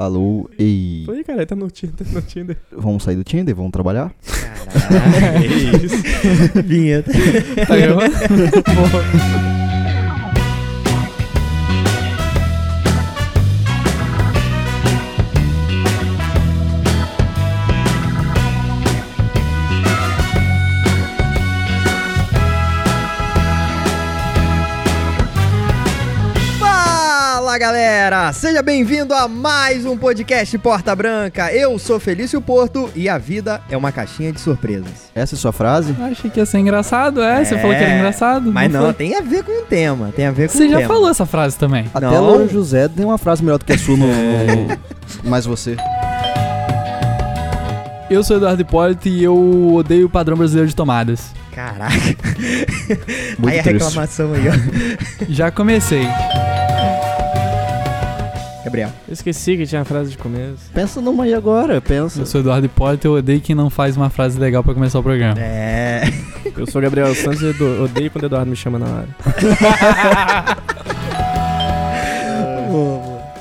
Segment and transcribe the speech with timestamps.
[0.00, 1.02] Alô, ei.
[1.04, 2.56] Foi, cara, tá no Tinder, tá no Tinder.
[2.72, 3.54] Vamos sair do Tinder?
[3.54, 4.10] Vamos trabalhar?
[4.88, 6.02] Caralho, é isso.
[6.64, 7.12] Vinheta.
[7.68, 8.14] Tá gravando?
[28.10, 31.52] galera, seja bem-vindo a mais um podcast Porta Branca.
[31.52, 35.10] Eu sou Felício Porto e a vida é uma caixinha de surpresas.
[35.14, 35.94] Essa é sua frase?
[36.00, 37.44] Achei que ia ser engraçado, é?
[37.44, 38.52] Você É, falou que era engraçado?
[38.52, 38.94] Mas não, foi?
[38.94, 40.92] tem a ver com o tema, tem a ver com Você o já tema.
[40.92, 41.88] falou essa frase também.
[41.94, 42.26] Até Não.
[42.26, 44.78] Laura José tem uma frase melhor do que a sua no, no-
[45.30, 45.76] Mais você.
[48.10, 51.30] Eu sou Eduardo Hipólito e eu odeio o padrão brasileiro de tomadas.
[51.54, 51.94] Caraca.
[53.38, 53.84] Muito aí a triste.
[53.86, 55.24] reclamação aí, ó.
[55.28, 56.08] Já comecei.
[58.70, 58.92] Gabriel.
[59.08, 60.70] Eu esqueci que tinha a frase de começo.
[60.72, 62.20] Pensa numa aí agora, pensa.
[62.20, 65.00] Eu sou Eduardo Hipólito e eu odeio quem não faz uma frase legal pra começar
[65.00, 65.34] o programa.
[65.40, 66.04] É.
[66.56, 69.08] Eu sou Gabriel Santos e odeio quando o Eduardo me chama na hora.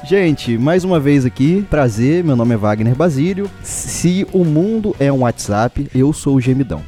[0.06, 3.50] Gente, mais uma vez aqui, prazer, meu nome é Wagner Basílio.
[3.62, 6.82] Se o mundo é um WhatsApp, eu sou o gemidão.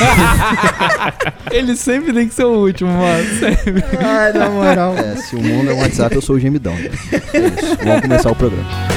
[1.50, 3.24] Ele sempre tem que ser o último, mano.
[3.38, 3.84] Sempre.
[4.00, 4.96] Ai, na moral.
[4.96, 6.74] É, se o mundo é um WhatsApp, eu sou o gemidão.
[6.74, 7.76] É isso.
[7.82, 8.93] Vamos começar o programa.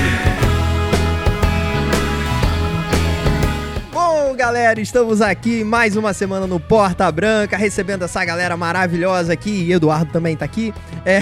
[4.48, 9.74] Galera, estamos aqui mais uma semana no Porta Branca, recebendo essa galera maravilhosa aqui, e
[9.74, 11.20] Eduardo também tá aqui, é,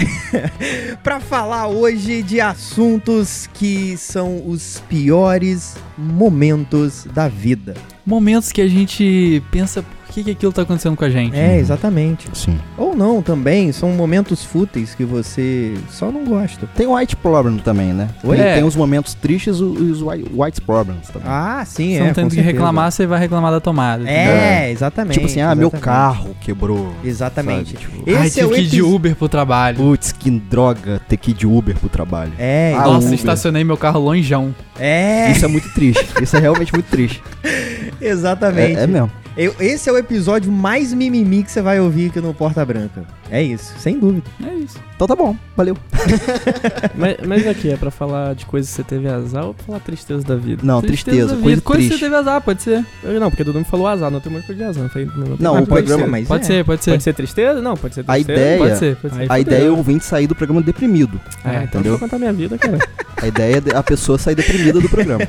[1.02, 7.74] para falar hoje de assuntos que são os piores momentos da vida.
[8.06, 9.84] Momentos que a gente pensa
[10.16, 11.36] que, que aquilo tá acontecendo com a gente.
[11.36, 12.28] É, exatamente.
[12.32, 12.58] Sim.
[12.78, 16.66] Ou não, também, são momentos fúteis que você só não gosta.
[16.74, 18.08] Tem o White Problem também, né?
[18.24, 18.36] Oi?
[18.36, 18.54] Tem, É.
[18.54, 21.28] tem os momentos tristes e os white, white Problems também.
[21.28, 22.00] Ah, sim, Você é.
[22.00, 24.08] não com tem que reclamar, você vai reclamar da tomada.
[24.08, 25.14] É, exatamente.
[25.14, 25.84] tipo assim, ah, meu exatamente.
[25.84, 26.94] carro quebrou.
[27.04, 27.74] Exatamente.
[27.74, 28.82] Sabe, tipo, Ai, Esse é tive o que ir de.
[28.82, 29.76] Uber pro trabalho.
[29.76, 32.32] Putz, que droga ter que ir de Uber pro trabalho.
[32.38, 33.14] É, Ah, Nossa, Uber.
[33.14, 34.54] estacionei meu carro longeão.
[34.78, 36.04] é, Isso é muito triste.
[36.22, 37.22] Isso é realmente muito triste.
[38.00, 38.78] exatamente.
[38.78, 39.10] É, é mesmo.
[39.36, 43.04] Eu- esse é o episódio mais mimimi que você vai ouvir aqui no Porta Branca.
[43.30, 44.22] É isso, sem dúvida.
[44.42, 44.78] É isso.
[44.94, 45.76] Então tá bom, valeu.
[46.96, 49.80] mas, mas aqui, é pra falar de coisas que você teve azar ou pra falar
[49.80, 50.62] tristeza da vida?
[50.64, 51.60] Não, tristeza, coisa vida.
[51.60, 51.98] Coisa que triste.
[51.98, 52.82] você teve azar, pode ser.
[53.02, 54.82] Eu, não, porque o Dudu me falou azar, não tem muito coisa de azar.
[54.84, 55.66] Não, foi, não, Não, o coisa.
[55.66, 56.46] programa- ser, mas Pode é.
[56.46, 56.90] ser, pode ser.
[56.92, 57.60] Pode ser tristeza?
[57.60, 58.32] Não, pode ser A tristeza.
[58.40, 59.26] ideia- Pode ser, pode ser.
[59.32, 61.20] A ideia é o ouvinte sair do programa deprimido.
[61.44, 61.92] Ah, É, então entendeu?
[61.92, 62.78] eu contar minha vida, cara.
[63.20, 65.26] A ideia é a pessoa sair deprimida do programa.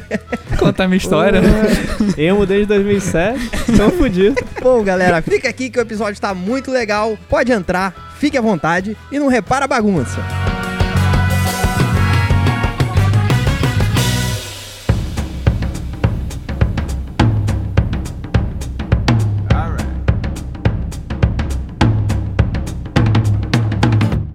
[0.60, 1.40] Contar minha história.
[1.40, 1.50] né?
[2.18, 4.36] Eu mudei de 2007, então fudido.
[4.62, 7.18] Bom, galera, fica aqui que o episódio tá muito legal.
[7.30, 10.57] Pode entrar, fique à vontade e não repara a bagunça.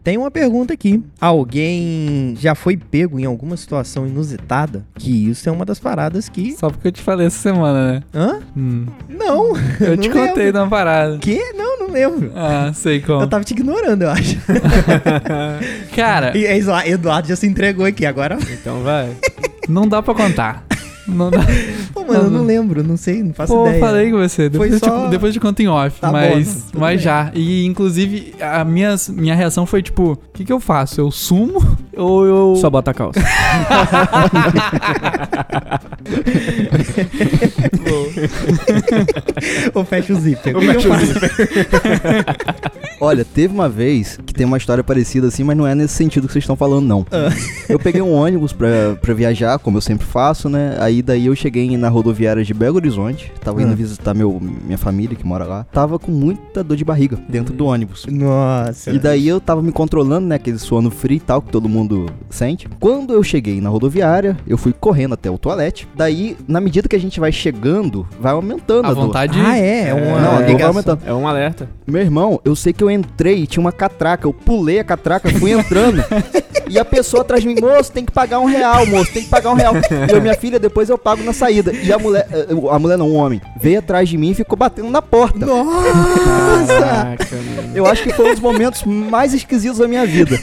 [0.05, 1.01] Tem uma pergunta aqui.
[1.21, 4.85] Alguém já foi pego em alguma situação inusitada?
[4.99, 6.53] Que isso é uma das paradas que.
[6.59, 8.03] Só porque eu te falei essa semana, né?
[8.13, 8.41] Hã?
[8.57, 8.87] Hum.
[9.09, 9.53] Não.
[9.81, 10.53] Eu te não contei lembro.
[10.53, 11.19] de uma parada.
[11.19, 11.53] Que?
[11.53, 12.33] Não, não lembro.
[12.35, 13.23] Ah, sei como.
[13.23, 14.37] Eu tava te ignorando, eu acho.
[15.95, 18.39] Cara, E Edu- Eduardo já se entregou aqui, agora.
[18.51, 19.11] Então vai.
[19.69, 20.65] não dá pra contar.
[21.07, 21.39] Não dá.
[21.93, 23.81] Pô, mano, eu não lembro, não sei, não faço Pô, ideia.
[23.81, 24.49] falei com você.
[24.49, 26.01] Depois, só- depois eu te conto em off.
[26.01, 26.99] Tá mas mas bem.
[26.99, 27.31] já.
[27.35, 31.01] E inclusive, a minha, minha reação foi tipo: o que, que eu faço?
[31.01, 32.57] Eu sumo ou eu.
[32.61, 33.21] Só bota a calça.
[39.75, 40.53] Ou fecha o zíper.
[40.55, 41.33] Eu O que que eu fecho o faço?
[43.05, 46.29] Olha, teve uma vez que tem uma história parecida assim, mas não é nesse sentido
[46.29, 47.05] que vocês estão falando, não.
[47.11, 47.31] Ah.
[47.69, 50.77] Eu peguei um ônibus pra, pra viajar, como eu sempre faço, né?
[50.79, 53.75] Aí daí eu cheguei na rodoviária de Belo Horizonte, tava indo Ah.
[53.75, 55.67] visitar meu, minha família que mora lá.
[55.73, 58.07] Tava com muita dor de barriga dentro do ônibus.
[58.09, 58.93] Nossa.
[58.93, 60.37] E daí eu tava me controlando, né?
[60.37, 62.69] Aquele sono frio e tal, que todo mundo sente.
[62.79, 65.89] Quando eu cheguei na rodoviária, eu fui correndo até o toalete.
[65.97, 69.07] Daí, na medida que a gente vai chegando, vai aumentando a, A dor.
[69.07, 69.41] vontade.
[69.45, 69.89] Ah, é?
[69.89, 71.03] É uma Não, a dor vai aumentando.
[71.05, 71.69] É um alerta.
[71.85, 74.27] Meu irmão, eu sei que eu entrei e tinha uma catraca.
[74.27, 76.05] Eu pulei a catraca, fui entrando.
[76.69, 79.29] e a pessoa atrás de mim, moço, tem que pagar um real, moço, tem que
[79.29, 79.75] pagar um real.
[80.09, 81.73] E eu, minha filha, depois eu pago na saída.
[81.73, 84.57] E a mulher, eh, a mulher não, o homem, veio atrás de mim e ficou
[84.57, 85.45] batendo na porta.
[85.45, 86.81] Nossa!
[86.81, 87.73] Caraca, mano.
[87.75, 90.39] Eu acho que foi um dos momentos mais esquisitos da minha vida.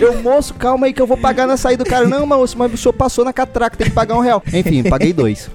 [0.00, 1.82] Eu, moço, calma aí que eu vou pagar na saída.
[1.82, 4.42] O cara, não, moço, mas o senhor passou na catraca, tem que pagar um real.
[4.52, 5.50] Enfim, paguei dois.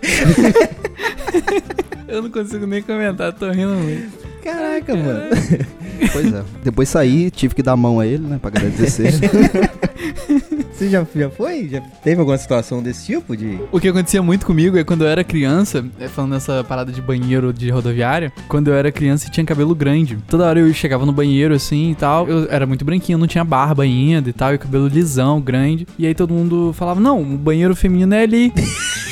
[2.07, 4.34] Eu não consigo nem comentar, tô rindo muito.
[4.45, 5.21] Caraca, mano.
[6.11, 6.43] Pois é.
[6.61, 9.13] Depois saí, tive que dar a mão a ele, né, pra agradecer.
[10.71, 11.69] Você já, já foi?
[11.69, 13.35] Já teve alguma situação desse tipo?
[13.35, 13.57] De...
[13.71, 17.01] O que acontecia muito comigo é quando eu era criança, é, falando nessa parada de
[17.01, 20.17] banheiro de rodoviária, quando eu era criança e tinha cabelo grande.
[20.27, 23.43] Toda hora eu chegava no banheiro assim e tal, eu era muito branquinho, não tinha
[23.43, 25.87] barba ainda e tal, e cabelo lisão, grande.
[25.97, 28.53] E aí todo mundo falava: Não, o banheiro feminino é ali.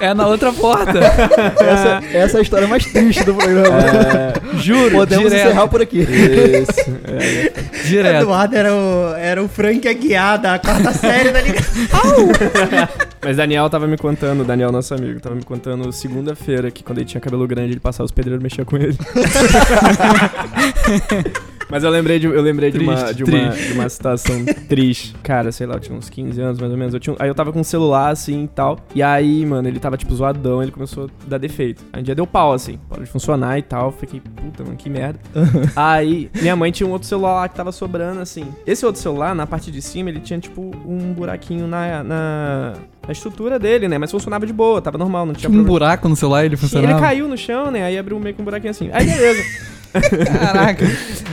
[0.00, 0.98] é na outra porta.
[1.60, 3.78] Essa, essa é a história mais triste do programa.
[4.58, 6.00] Juro, Podemos direto, encerrar por aqui.
[6.00, 6.90] Isso.
[7.04, 7.52] é.
[7.86, 8.22] direto.
[8.22, 11.60] Eduardo era o, era o Frank Aguiar da quarta série da Liga.
[13.22, 17.06] Mas Daniel tava me contando, Daniel, nosso amigo, tava me contando segunda-feira que quando ele
[17.06, 18.96] tinha cabelo grande, ele passava os pedreiros mexia com ele.
[21.68, 23.66] Mas eu lembrei de, eu lembrei de, uma, Triste, de, uma, triste.
[23.68, 25.14] de uma situação triste.
[25.22, 26.94] Cara, sei lá, eu tinha uns 15 anos mais ou menos.
[26.94, 28.78] Eu tinha, um- aí eu tava com um celular assim e tal.
[28.94, 31.82] E aí, mano, ele tava tipo zoadão, ele começou a dar defeito.
[31.92, 33.90] Aí um dia deu pau assim, parou de funcionar e tal.
[33.90, 35.18] Fiquei, puta, mano, que merda.
[35.74, 38.46] Aí minha mãe tinha um outro celular lá que tava sobrando assim.
[38.66, 42.02] Esse outro celular, na parte de cima, ele tinha tipo um buraquinho na.
[42.04, 42.72] na
[43.06, 43.98] na estrutura dele, né?
[43.98, 45.78] Mas funcionava de boa, tava normal, não tinha Tinha um problema.
[45.78, 46.92] buraco no celular e ele funcionava.
[46.92, 47.84] Ele caiu no chão, né?
[47.84, 48.90] Aí abriu meio com um buraquinho assim.
[48.92, 49.42] Aí beleza.
[50.00, 50.84] Caraca.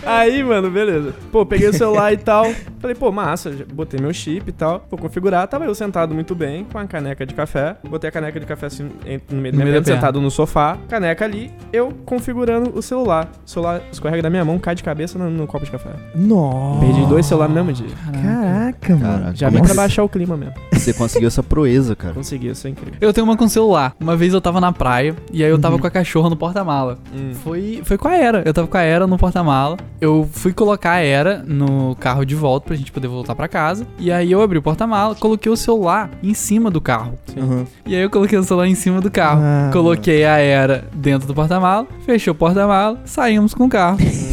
[0.06, 1.14] Aí, mano, beleza.
[1.32, 2.52] Pô, peguei o celular e tal.
[2.80, 4.86] Falei, pô, massa, botei meu chip e tal.
[4.90, 5.48] Vou configurar.
[5.48, 7.78] Tava eu sentado muito bem, com a caneca de café.
[7.88, 8.84] Botei a caneca de café assim
[9.30, 10.78] no meio No minha meio da sentado no sofá.
[10.90, 13.32] Caneca ali, eu configurando o celular.
[13.46, 15.92] O celular escorrega da minha mão, cai de cabeça no, no copo de café.
[16.14, 16.80] Nossa.
[16.82, 17.96] Perdi dois celulares no mesmo dia.
[18.22, 19.14] Caraca, mano.
[19.14, 20.56] Caraca, Já vem pra baixar o clima mesmo.
[20.72, 22.14] você conseguiu essa proeza, cara?
[22.14, 22.96] Consegui, isso é incrível.
[23.00, 23.96] Eu tenho uma com celular.
[24.00, 26.98] Uma vez eu tava na praia e aí eu tava com a cachorra no porta-mala.
[27.16, 27.34] Hum.
[27.44, 28.44] Foi, foi com a Era.
[28.46, 29.78] Eu tava com a Era no porta-mala.
[30.00, 33.88] Eu fui colocar a Era no carro de volta pra gente poder voltar pra casa.
[34.00, 37.18] E aí eu abri o porta-mala, coloquei o celular em cima do carro.
[37.36, 37.66] Uhum.
[37.86, 39.42] E aí eu coloquei o celular em cima do carro.
[39.44, 43.98] Ah, coloquei a Era dentro do porta-mala, fechei o porta-mala, saímos com o carro.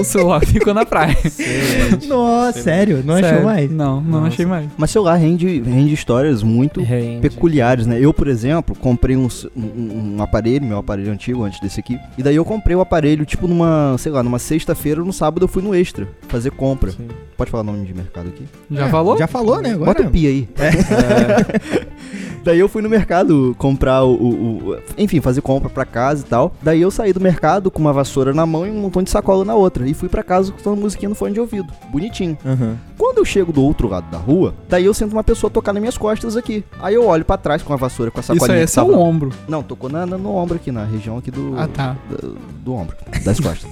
[0.00, 1.16] o celular ficou na praia.
[2.08, 3.02] Nossa, sério?
[3.04, 3.30] Não Sério.
[3.30, 3.70] achou mais?
[3.70, 4.28] Não, não Nossa.
[4.28, 4.68] achei mais.
[4.76, 7.20] Mas celular rende, rende histórias muito Rende.
[7.20, 7.98] peculiares, né?
[8.00, 11.98] Eu, por exemplo, comprei um, um- um aparelho, meu aparelho antigo, antes desse aqui.
[12.18, 15.48] E daí eu comprei o aparelho, tipo, numa, sei lá, numa sexta-feira, no sábado eu
[15.48, 16.90] fui no Extra fazer compra.
[16.92, 17.08] Sim.
[17.36, 18.44] Pode falar o nome de mercado aqui?
[18.70, 19.18] Já É, falou?
[19.18, 19.72] Já falou, né?
[19.72, 19.92] Agora.
[19.92, 20.48] Bota o pi aí.
[22.44, 26.28] Daí eu fui no mercado comprar o, o- o- Enfim, fazer compra pra casa e
[26.28, 26.54] tal.
[26.62, 29.44] Daí eu saí do mercado com uma vassoura na mão e um montão de sacola
[29.46, 29.63] na outra.
[29.86, 31.72] E fui pra casa escutando musiquinha no fone de ouvido.
[31.90, 32.36] Bonitinho.
[32.44, 32.76] Aham.
[32.98, 35.80] Quando eu chego do outro lado da rua, daí eu sinto uma pessoa tocar nas
[35.80, 36.64] minhas costas aqui.
[36.80, 38.84] Aí eu olho pra trás com a vassoura, com a Isso sacolinha aí é seu
[38.86, 39.30] tava- ombro.
[39.48, 41.54] Não, tocou na, na- no ombro aqui, na região aqui do.
[41.58, 41.96] Ah, tá.
[42.08, 42.96] do, do ombro.
[43.24, 43.68] Das costas.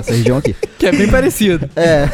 [0.00, 0.54] Essa região aqui.
[0.78, 1.68] Que é bem parecido.
[1.74, 2.06] É,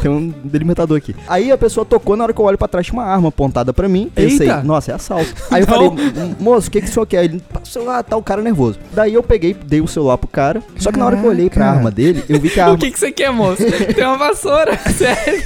[0.00, 1.16] tem um delimitador aqui.
[1.26, 3.72] Aí a pessoa tocou, na hora que eu olho pra trás, tinha uma arma apontada
[3.72, 4.08] pra mim.
[4.14, 4.62] Pensei, Eita.
[4.62, 5.34] nossa, é assalto.
[5.50, 5.90] Aí eu falei,
[6.38, 7.24] moço, o que, que o senhor quer?
[7.24, 8.78] Ele, "Passa o celular, tá o cara nervoso.
[8.92, 10.62] Daí eu peguei, dei o celular pro cara.
[10.78, 12.70] Só que na hora que eu olhei pra arma dele, eu vi que a O
[12.70, 12.78] arma.
[12.78, 13.62] que, que você quer, moço?
[13.94, 15.42] Tem uma vassoura, sério.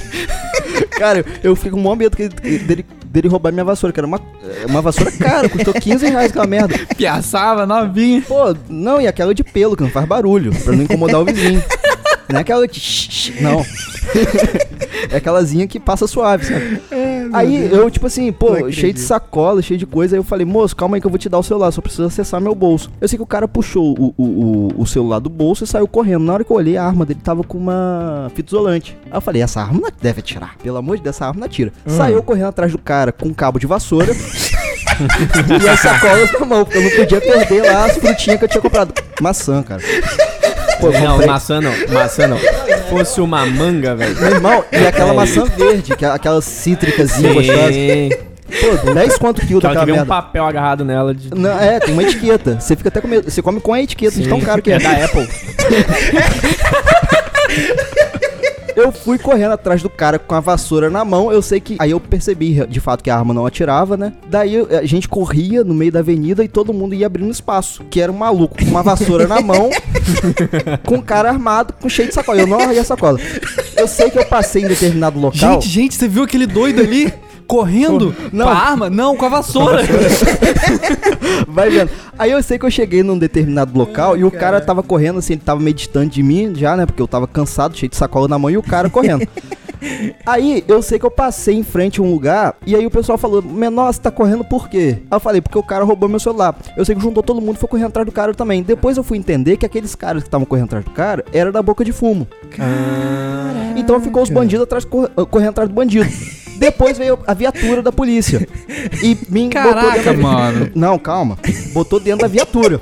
[0.91, 3.99] Cara, eu fiquei com o maior medo que ele- dele, dele roubar minha vassoura, que
[3.99, 6.77] era uma, é, uma vassoura cara, custou 15 reais aquela merda.
[6.95, 8.21] Piaçava, novinha.
[8.21, 11.63] Pô, não, e aquela de pelo, que não faz barulho, pra não incomodar o vizinho.
[12.29, 13.65] Não é aquela shh, Não.
[15.09, 16.81] é aquelazinha que passa suave, sabe?
[17.33, 20.15] Aí eu, tipo assim, pô, cheio de sacola, cheio de coisa.
[20.15, 22.05] Aí eu falei, moço, calma aí que eu vou te dar o celular, só preciso
[22.05, 22.91] acessar meu bolso.
[22.99, 25.87] Eu sei que o cara puxou o, o, o, o celular do bolso e saiu
[25.87, 26.23] correndo.
[26.23, 28.97] Na hora que eu olhei, a arma dele tava com uma fita isolante.
[29.05, 30.55] Aí eu falei, essa arma não deve atirar.
[30.61, 31.71] Pelo amor de Deus, essa arma não atira.
[31.85, 31.89] Hum.
[31.89, 34.13] Saiu correndo atrás do cara com um cabo de vassoura.
[35.63, 38.49] e as sacolas na mão, porque eu não podia perder lá as frutinhas que eu
[38.49, 38.93] tinha comprado.
[39.21, 39.81] Maçã, cara.
[40.79, 41.71] Pô, Não, comprei- maçã não.
[41.89, 42.37] Maçã não.
[42.89, 44.15] Fosse uma manga, velho.
[44.19, 47.71] Meu irmão, e aquela maçã verde, que é aquela cítricazinha gostosa.
[47.73, 48.09] Sim.
[48.83, 50.07] Pô, 10 quanto quilo Aquela daquela que vem um merda.
[50.23, 51.29] papel agarrado nela de...
[51.35, 52.59] Não, é, tem uma etiqueta.
[52.59, 53.29] Você fica até com medo.
[53.29, 54.75] Você come com a etiqueta, de tão caro que é.
[54.75, 55.29] é da Apple.
[58.75, 61.31] Eu fui correndo atrás do cara com a vassoura na mão.
[61.31, 61.75] Eu sei que.
[61.79, 64.13] Aí eu percebi de fato que a arma não atirava, né?
[64.27, 67.83] Daí a gente corria no meio da avenida e todo mundo ia abrindo espaço.
[67.89, 69.69] Que era um maluco com uma vassoura na mão,
[70.85, 72.41] com um cara armado, com cheio de sacola.
[72.41, 73.19] Eu não arrei a sacola.
[73.75, 75.61] Eu sei que eu passei em determinado local.
[75.61, 77.13] Gente, gente, você viu aquele doido ali?
[77.49, 78.15] Correndo?
[78.31, 78.45] Não.
[78.45, 78.89] Com a arma?
[78.91, 79.81] Não, com a vassoura.
[81.49, 81.89] Vai vendo.
[82.17, 85.33] Aí eu sei que eu cheguei num determinado local e o cara tava correndo assim,
[85.33, 86.85] ele tava meio distante de mim já, né?
[86.85, 89.27] Porque eu tava cansado, cheio de sacola na mão e o cara correndo.
[90.27, 93.17] Aí eu sei que eu passei em frente a um lugar e aí o pessoal
[93.17, 94.97] falou: Menor, você tá correndo por quê?
[95.09, 96.53] Aí eu falei: Porque o cara roubou meu celular.
[96.75, 98.61] Eu sei que juntou todo mundo e foi correndo atrás do cara também.
[98.61, 101.61] Depois eu fui entender que aqueles caras que estavam correndo atrás do cara era da
[101.63, 102.27] boca de fumo.
[103.77, 106.09] Então ficou os bandidos atrás, cor- correndo atrás do bandido.
[106.59, 108.47] Depois veio a viatura da polícia.
[109.01, 110.71] E me botou Caraca, dentro da- mano.
[110.75, 111.37] Não, calma.
[111.73, 112.81] Botou dentro da viatura.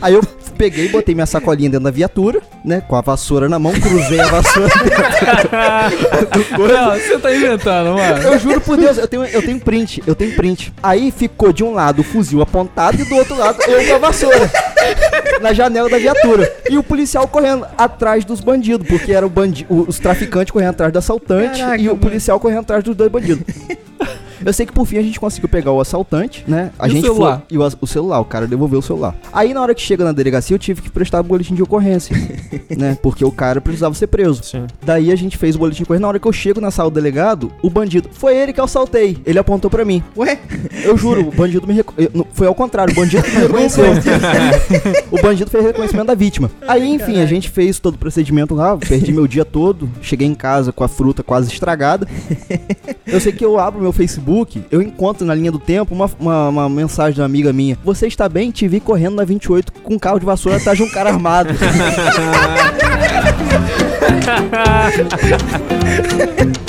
[0.00, 2.80] Aí eu peguei, botei minha sacolinha dentro da viatura, né?
[2.80, 4.68] Com a vassoura na mão, cruzei a vassoura.
[6.58, 8.22] Não, você tá inventando, mano.
[8.22, 10.72] Eu juro por Deus, eu tenho, eu tenho print, eu tenho print.
[10.82, 13.98] Aí ficou de um lado o fuzil apontado e do outro lado eu com a
[13.98, 14.50] vassoura.
[15.40, 16.52] Na janela da viatura.
[16.68, 20.92] E o policial correndo atrás dos bandidos, porque era o bandi os traficantes correndo atrás
[20.92, 21.98] do assaltante Caraca, e o mano.
[21.98, 23.44] policial correndo atrás dos dois bandidos.
[24.44, 26.70] Eu sei que por fim a gente conseguiu pegar o assaltante, né?
[26.78, 27.36] A E o gente celular?
[27.48, 29.14] Foi, e o, o celular, o cara devolveu o celular.
[29.32, 32.16] Aí na hora que chega na delegacia eu tive que prestar o boletim de ocorrência,
[32.76, 32.96] né?
[33.02, 34.42] Porque o cara precisava ser preso.
[34.42, 34.66] Sim.
[34.84, 36.02] Daí a gente fez o boletim de ocorrência.
[36.02, 38.64] Na hora que eu chego na sala do delegado, o bandido, foi ele que eu
[38.64, 39.18] assaltei.
[39.24, 40.02] Ele apontou pra mim.
[40.16, 40.38] Ué?
[40.84, 41.82] Eu juro, o bandido me
[42.14, 43.84] não, Foi ao contrário, o bandido me reconheceu.
[45.10, 46.50] o bandido fez reconhecimento da vítima.
[46.66, 50.34] Aí, enfim, a gente fez todo o procedimento lá, perdi meu dia todo, cheguei em
[50.34, 52.06] casa com a fruta quase estragada.
[53.06, 54.31] Eu sei que eu abro meu Facebook,
[54.70, 57.76] eu encontro na linha do tempo uma, uma, uma mensagem de uma amiga minha.
[57.84, 58.50] Você está bem?
[58.50, 61.50] Te vi correndo na 28 com um carro de vassoura atrás de um cara armado.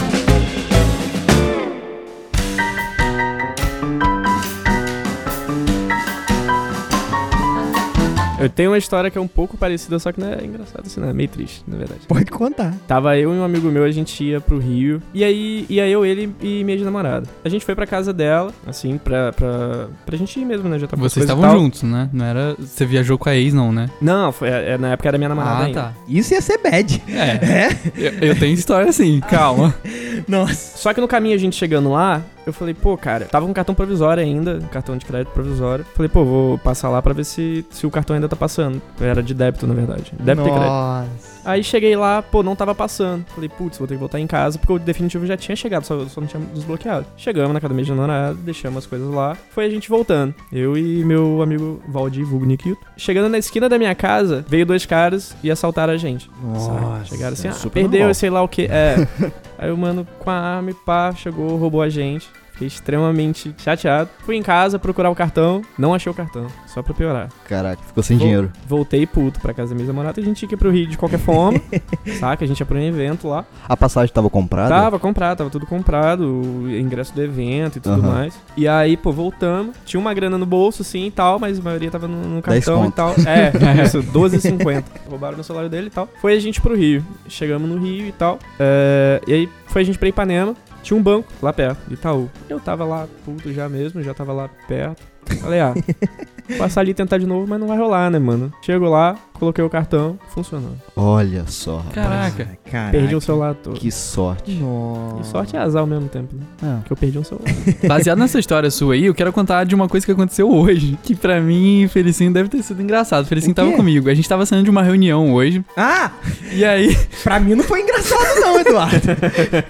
[8.43, 11.00] Eu tenho uma história que é um pouco parecida, só que não é engraçada assim,
[11.00, 11.09] não.
[11.09, 12.01] É meio triste, na verdade.
[12.07, 12.73] Pode contar.
[12.88, 15.01] Tava eu e um amigo meu, a gente ia pro Rio.
[15.13, 17.27] E aí ia eu, ele e minha namorada.
[17.43, 20.77] A gente foi pra casa dela, assim, pra, pra, pra gente ir mesmo, né?
[20.79, 22.09] Já tava com Vocês estavam juntos, né?
[22.12, 22.55] Não era.
[22.59, 23.89] Você viajou com a ex, não, né?
[24.01, 25.81] Não, foi, é, na época era minha namorada Ah, ainda.
[25.81, 25.93] tá.
[26.07, 27.01] Isso ia ser bad.
[27.07, 27.69] É.
[27.95, 29.73] Eu, eu tenho história assim, calma.
[30.27, 30.77] Nossa.
[30.77, 33.73] Só que no caminho a gente chegando lá, eu falei, pô, cara, tava com cartão
[33.75, 35.85] provisório ainda, um cartão de crédito provisório.
[35.95, 38.81] Falei, pô, vou passar lá pra ver se, se o cartão ainda tá passando.
[39.00, 40.13] Era de débito, na verdade.
[40.19, 40.69] Débito e crédito.
[40.69, 41.33] Nossa.
[41.45, 43.25] Aí cheguei lá, pô, não tava passando.
[43.27, 46.05] Falei, putz, vou ter que voltar em casa, porque o definitivo já tinha chegado, só,
[46.07, 47.05] só não tinha desbloqueado.
[47.17, 49.35] Chegamos na academia de namorado, deixamos as coisas lá.
[49.51, 50.33] Foi a gente voltando.
[50.51, 52.79] Eu e meu amigo Valdir, vulgo Nikito.
[52.95, 56.29] Chegando na esquina da minha casa, veio dois caras e assaltaram a gente.
[56.57, 57.07] sabe?
[57.09, 58.13] Chegaram assim, ah, super perdeu, normal.
[58.13, 58.65] sei lá o que.
[58.65, 58.95] É.
[59.57, 62.27] Aí o mano com a arma e pá, chegou, roubou a gente.
[62.53, 64.10] Fiquei extremamente chateado.
[64.19, 67.29] Fui em casa procurar o cartão, não achei o cartão, só pra piorar.
[67.50, 68.51] Caraca, ficou sem Vol- dinheiro.
[68.67, 70.95] Voltei puto pra casa da minha namorada a gente tinha que ir pro Rio de
[70.98, 71.60] qualquer forma,
[72.19, 72.45] saca?
[72.45, 73.43] A gente ia pra um evento lá.
[73.67, 74.69] A passagem tava comprada?
[74.69, 78.13] Tava comprado, tava tudo comprado, o ingresso do evento e tudo Aham.
[78.13, 78.39] mais.
[78.55, 79.75] E aí, pô, voltamos.
[79.83, 82.65] Tinha uma grana no bolso, sim e tal, mas a maioria tava no, no 10
[82.65, 83.15] cartão e tal.
[83.25, 83.51] É,
[83.83, 84.83] isso, 12,50.
[85.10, 86.07] Roubaram no celular dele e tal.
[86.22, 87.03] Foi a gente pro Rio.
[87.27, 88.38] Chegamos no Rio e tal.
[88.60, 90.53] É, e aí foi a gente pra Ipanema.
[90.83, 92.29] Tinha um banco lá perto, Itaú.
[92.49, 95.01] Eu tava lá puto já mesmo, já tava lá perto.
[95.41, 95.73] Falei, ah,
[96.57, 98.51] passar ali e tentar de novo, mas não vai rolar, né, mano?
[98.62, 100.71] Chego lá, coloquei o cartão, funcionou.
[100.95, 101.93] Olha só, rapaz.
[101.93, 102.47] Caraca.
[102.69, 102.91] Caraca.
[102.91, 103.79] Perdi o celular todo.
[103.79, 104.51] Que sorte.
[104.51, 105.21] Nossa.
[105.21, 106.43] E sorte e azar ao mesmo tempo, né?
[106.62, 106.77] Ah.
[106.79, 107.45] Porque eu perdi um celular.
[107.88, 110.97] Baseado nessa história sua aí, eu quero contar de uma coisa que aconteceu hoje.
[111.03, 113.25] Que pra mim, Felicinho, deve ter sido engraçado.
[113.25, 114.09] Felicinho tava comigo.
[114.09, 115.63] A gente tava saindo de uma reunião hoje.
[115.75, 116.12] Ah,
[116.51, 116.97] E aí.
[117.23, 119.00] pra mim não foi engraçado não, Eduardo.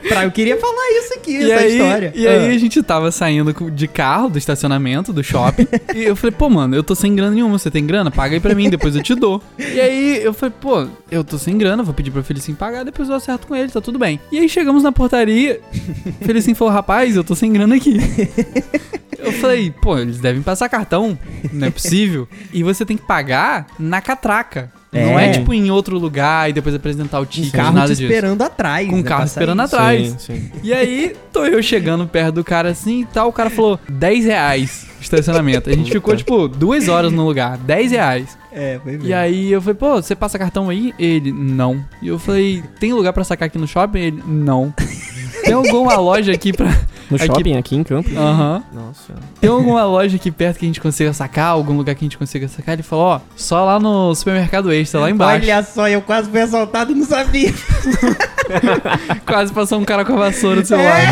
[0.07, 2.11] pra, eu queria falar isso aqui, E essa aí, história.
[2.15, 2.55] e aí Ah.
[2.55, 5.67] a gente tava saindo de carro do estacionamento, do shopping.
[5.95, 7.57] e eu falei, pô, mano, eu tô sem grana nenhuma.
[7.57, 8.11] Você tem grana?
[8.11, 9.41] Paga aí pra mim, depois eu te dou.
[9.57, 13.09] E aí eu falei, pô, eu tô sem grana, vou pedir pro Felicinho pagar, depois
[13.09, 14.19] eu acerto com ele, tá tudo bem.
[14.31, 15.61] E aí chegamos na portaria,
[16.21, 17.97] Felicinho falou, rapaz, eu tô sem grana aqui.
[19.17, 21.17] Eu falei, pô, eles devem passar cartão,
[21.51, 22.27] não é possível.
[22.51, 24.71] E você tem que pagar na catraca.
[24.93, 25.31] Não é É.
[25.31, 28.03] tipo em outro lugar e depois apresentar o Um ticket, carro nada disso.
[28.03, 28.87] esperando atrás.
[28.87, 29.41] Com né, o carro pra sair.
[29.43, 30.07] esperando atrás.
[30.09, 30.51] Sim, sim.
[30.61, 33.29] E aí, tô eu chegando perto do cara assim e tal.
[33.29, 35.69] O cara falou 10 reais estacionamento.
[35.69, 37.57] A gente ficou, tipo, duas horas no lugar.
[37.57, 38.37] 10 reais.
[38.51, 39.07] É, foi mesmo.
[39.07, 40.93] E aí eu falei, pô, você passa cartão aí?
[40.97, 41.83] Ele, não.
[42.01, 43.99] E eu falei, tem lugar pra sacar aqui no shopping?
[43.99, 44.73] Ele, não.
[45.43, 46.69] Tem alguma loja aqui pra.
[47.13, 48.15] No Aqui- shopping aqui em Campos?
[48.15, 48.63] Aham.
[48.73, 49.13] Nossa.
[49.39, 51.49] Tem alguma loja aqui perto que a gente consiga sacar?
[51.49, 52.73] Algum lugar que a gente consiga sacar?
[52.73, 55.45] Ele falou, ó, só lá no supermercado extra, lá embaixo.
[55.45, 57.53] Olha só, eu quase fui assaltado e não sabia.
[59.25, 61.05] Quase passou um cara com a vassoura do seu É.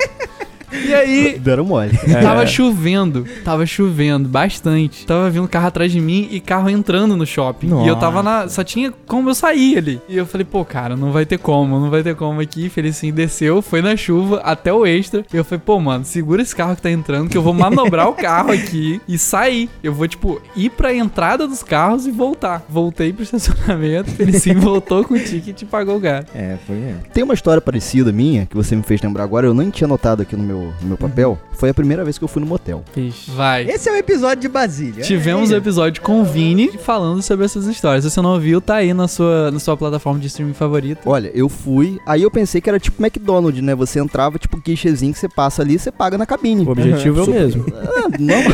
[0.72, 1.96] E aí, Deram mole.
[2.22, 5.06] Tava chovendo, tava chovendo bastante.
[5.06, 7.84] Tava vindo carro atrás de mim e carro entrando no shopping.
[7.84, 8.48] E eu tava na.
[8.48, 10.00] Só tinha como eu sair ali.
[10.08, 12.68] E eu falei, pô, cara, não vai ter como, não vai ter como aqui.
[12.68, 15.24] Felicinho desceu, foi na chuva até o extra.
[15.32, 18.08] E eu falei, pô, mano, segura esse carro que tá entrando, que eu vou manobrar
[18.08, 19.68] o carro aqui e sair.
[19.82, 22.64] Eu vou, tipo, ir pra entrada dos carros e voltar.
[22.68, 26.30] Voltei pro estacionamento, Felicinho voltou com o ticket e pagou o gato.
[26.34, 27.02] É, foi mesmo.
[27.12, 30.22] Tem uma história parecida minha que você me fez lembrar agora, eu nem tinha notado
[30.22, 32.82] aqui no meu, no meu papel, foi a primeira vez que eu fui no motel.
[32.96, 33.30] Ixi.
[33.32, 33.68] Vai.
[33.68, 35.04] Esse é o episódio de Basília.
[35.04, 35.58] Tivemos o é.
[35.58, 38.04] episódio com o Vini falando sobre essas histórias.
[38.04, 41.02] Se você não ouviu, tá aí na sua, na sua plataforma de streaming favorita.
[41.04, 43.74] Olha, eu fui, aí eu pensei que era tipo McDonald's, né?
[43.74, 46.64] Você entrava, tipo, guichezinho que você passa ali, você paga na cabine.
[46.64, 47.66] O objetivo é o mesmo.
[47.74, 48.40] Ah, não,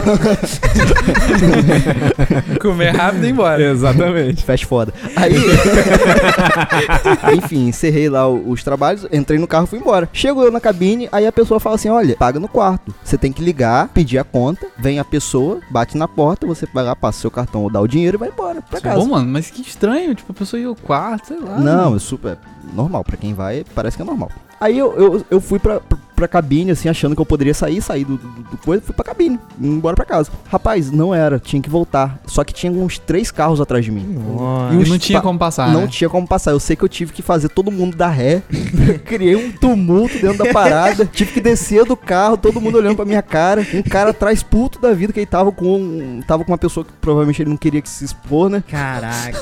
[2.61, 3.63] Comer rápido e ir embora.
[3.63, 4.45] Exatamente.
[4.45, 4.93] Fast foda.
[5.15, 5.35] Aí.
[7.37, 10.09] Enfim, encerrei lá os trabalhos, entrei no carro e fui embora.
[10.13, 12.95] Chego eu na cabine, aí a pessoa fala assim: olha, paga no quarto.
[13.03, 16.85] Você tem que ligar, pedir a conta, vem a pessoa, bate na porta, você vai
[16.85, 19.00] lá, passa seu cartão ou dá o dinheiro e vai embora pra casa.
[19.00, 20.15] Pô, mano, mas que estranho.
[20.15, 21.59] Tipo, a pessoa ia ao quarto, sei lá.
[21.59, 22.38] Não, é super
[22.75, 23.05] normal.
[23.05, 24.31] Pra quem vai, parece que é normal.
[24.61, 25.81] Aí eu, eu, eu fui pra,
[26.17, 29.05] pra, cabine, assim, achando que eu poderia sair, sair do, do, do coisa, fui pra
[29.05, 30.31] cabine, embora pra casa.
[30.49, 32.19] Rapaz, não era, tinha que voltar.
[32.27, 34.03] Só que tinha uns três carros atrás de mim.
[34.03, 34.75] Nossa.
[34.75, 35.73] E os não tinha como passar.
[35.73, 35.87] não né?
[35.89, 36.51] tinha como passar.
[36.53, 38.43] Eu sei que eu tive que fazer todo mundo dar ré.
[39.05, 41.07] Criei um tumulto dentro da parada.
[41.13, 43.67] tive que descer do carro, todo mundo olhando pra minha cara.
[43.75, 46.93] Um cara atrás puto da vida que ele tava com tava com uma pessoa que
[47.01, 48.63] provavelmente ele não queria que se expor, né?
[48.69, 49.39] Caraca.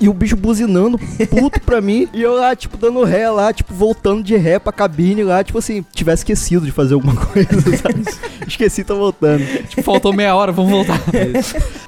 [0.00, 0.98] E o bicho buzinando,
[1.28, 2.08] puto pra mim.
[2.12, 5.58] E eu lá, tipo, dando ré lá, tipo, voltando de ré pra cabine lá, tipo
[5.58, 8.04] assim, tivesse esquecido de fazer alguma coisa, sabe?
[8.46, 9.44] Esqueci, tô voltando.
[9.68, 11.00] Tipo, faltou meia hora, vamos voltar.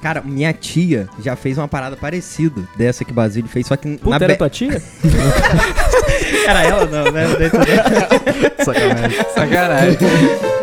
[0.01, 4.11] Cara, minha tia já fez uma parada parecida dessa que Basílio fez, só que Puta,
[4.11, 4.37] na era be...
[4.37, 4.83] tua tia?
[6.47, 7.25] Era ela não, né?
[8.65, 9.19] Sacanagem.
[9.35, 10.62] Sacanagem.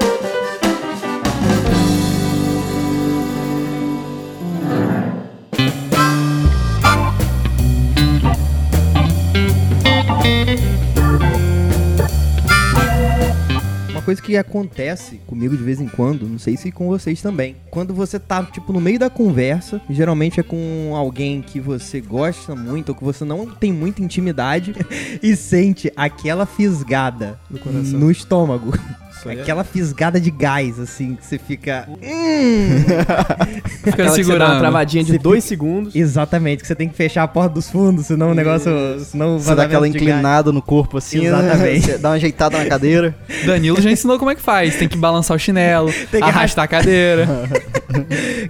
[14.10, 17.56] Coisa que acontece comigo de vez em quando, não sei se com vocês também.
[17.70, 22.56] Quando você tá, tipo, no meio da conversa, geralmente é com alguém que você gosta
[22.56, 24.74] muito ou que você não tem muita intimidade
[25.22, 28.00] e sente aquela fisgada No coração.
[28.00, 28.74] no estômago.
[29.20, 31.88] Isso aí é- Aquela fisgada de gás, assim, que você fica.
[31.90, 31.98] Hum!
[33.80, 35.96] Fica Aquela que você dá uma travadinha de Você dois segundos.
[35.96, 38.72] Exatamente, que você tem que fechar a porta dos fundos, senão o negócio.
[39.06, 41.28] Senão Você dá aquela gás- inclinada no corpo assim, né?
[41.28, 41.86] Exatamente.
[41.86, 43.16] Você dá uma ajeitada na cadeira.
[43.46, 44.76] Danilo já ensinou como é que faz.
[44.76, 47.28] Tem que balançar o chinelo, Tem que arrastar a cadeira.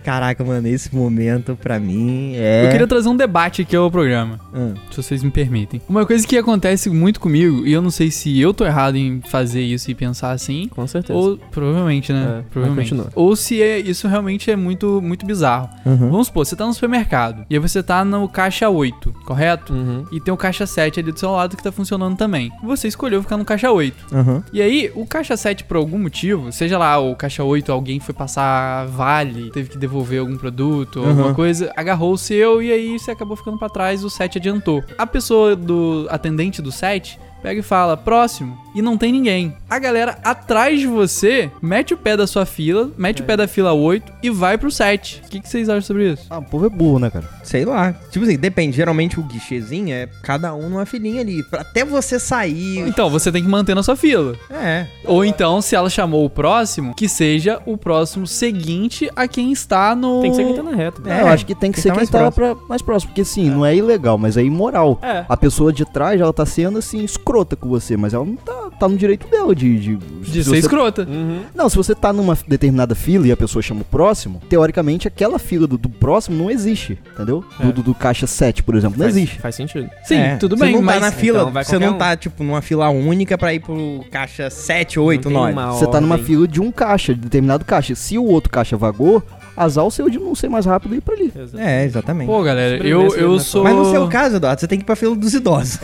[0.04, 2.66] Caraca, mano, esse momento pra mim é.
[2.66, 4.40] Eu queria trazer um debate aqui ao programa.
[4.54, 4.74] Hum.
[4.92, 5.82] Se vocês me permitem.
[5.88, 9.22] Uma coisa que acontece muito comigo, e eu não sei se eu tô errado em
[9.30, 11.18] fazer isso e pensar assim, Com certeza.
[11.18, 12.39] ou provavelmente, né?
[12.39, 12.96] É, provavelmente.
[13.16, 15.70] Ou se é, isso realmente é muito, muito bizarro.
[15.86, 16.10] Uhum.
[16.12, 19.74] Vamos supor, você tá no supermercado e aí você tá no caixa 8, correto?
[19.74, 20.05] Uhum.
[20.12, 22.51] E tem o caixa 7 ali do seu lado que tá funcionando também.
[22.64, 24.16] Você escolheu ficar no caixa 8.
[24.16, 24.44] Uhum.
[24.51, 28.14] E aí, o caixa 7, por algum motivo, seja lá o caixa 8, alguém foi
[28.14, 31.10] passar vale, teve que devolver algum produto, Uhum.
[31.10, 34.83] alguma coisa, agarrou o seu e aí você acabou ficando pra trás, o 7 adiantou.
[34.98, 39.53] A pessoa do atendente do 7 pega e fala, próximo, e não tem ninguém.
[39.70, 43.48] A galera atrás de você mete o pé da sua fila, mete o pé da
[43.48, 45.22] fila 8 e vai pro 7.
[45.25, 46.25] O que, que vocês acham sobre isso?
[46.29, 47.27] Ah, o povo é burro, né, cara?
[47.44, 47.94] Sei lá.
[48.12, 48.75] Tipo assim, depende.
[48.75, 51.44] Geralmente o guichezinho é cada um numa filinha ali.
[51.44, 52.79] Pra até você sair.
[52.79, 54.36] Então, você tem que manter na sua fila.
[54.50, 54.88] É.
[55.05, 59.96] Ou então, se ela chamou o próximo, que seja o próximo seguinte a quem está
[59.96, 60.22] no.
[60.22, 61.01] Tem que ser quem tá na reta.
[61.10, 63.12] É, eu acho que tem que quem ser tá quem mais tá pra, mais próximo.
[63.12, 65.00] Porque sim, não é ilegal, mas é imoral.
[65.01, 65.25] É.
[65.27, 68.69] A pessoa de trás, ela tá sendo assim, escrota com você, mas ela não tá,
[68.79, 69.79] tá no direito dela de.
[69.79, 71.07] De, De se ser você- escrota.
[71.09, 71.42] Uhum.
[71.55, 75.37] Não, se você tá numa determinada fila e a pessoa chama o próximo, teoricamente aquela
[75.39, 77.44] fila do, do próximo não existe, entendeu?
[77.59, 77.65] É.
[77.65, 79.39] Do, do, do caixa 7, por exemplo, não Faz- existe.
[79.39, 79.89] Faz sentido.
[80.03, 80.35] Sim, É.
[80.37, 80.96] tudo você bem, não mas.
[80.96, 81.42] tá na fila.
[81.50, 81.98] então você não um.
[81.98, 85.53] tá, tipo, numa fila única pra ir pro caixa 7, 8, Não tem 9.
[85.53, 87.96] uma Você tá numa fila de um caixa, de determinado caixa.
[87.96, 89.22] Se o outro caixa vagou,
[89.59, 91.31] azar o seu de não ser mais rápido e ir pra ali.
[91.57, 92.27] É, exatamente.
[92.27, 93.63] Pô, galera, eu, eu sou.
[93.63, 95.79] Mas no seu caso, Eduardo, você tem que ir pra fila dos idosos.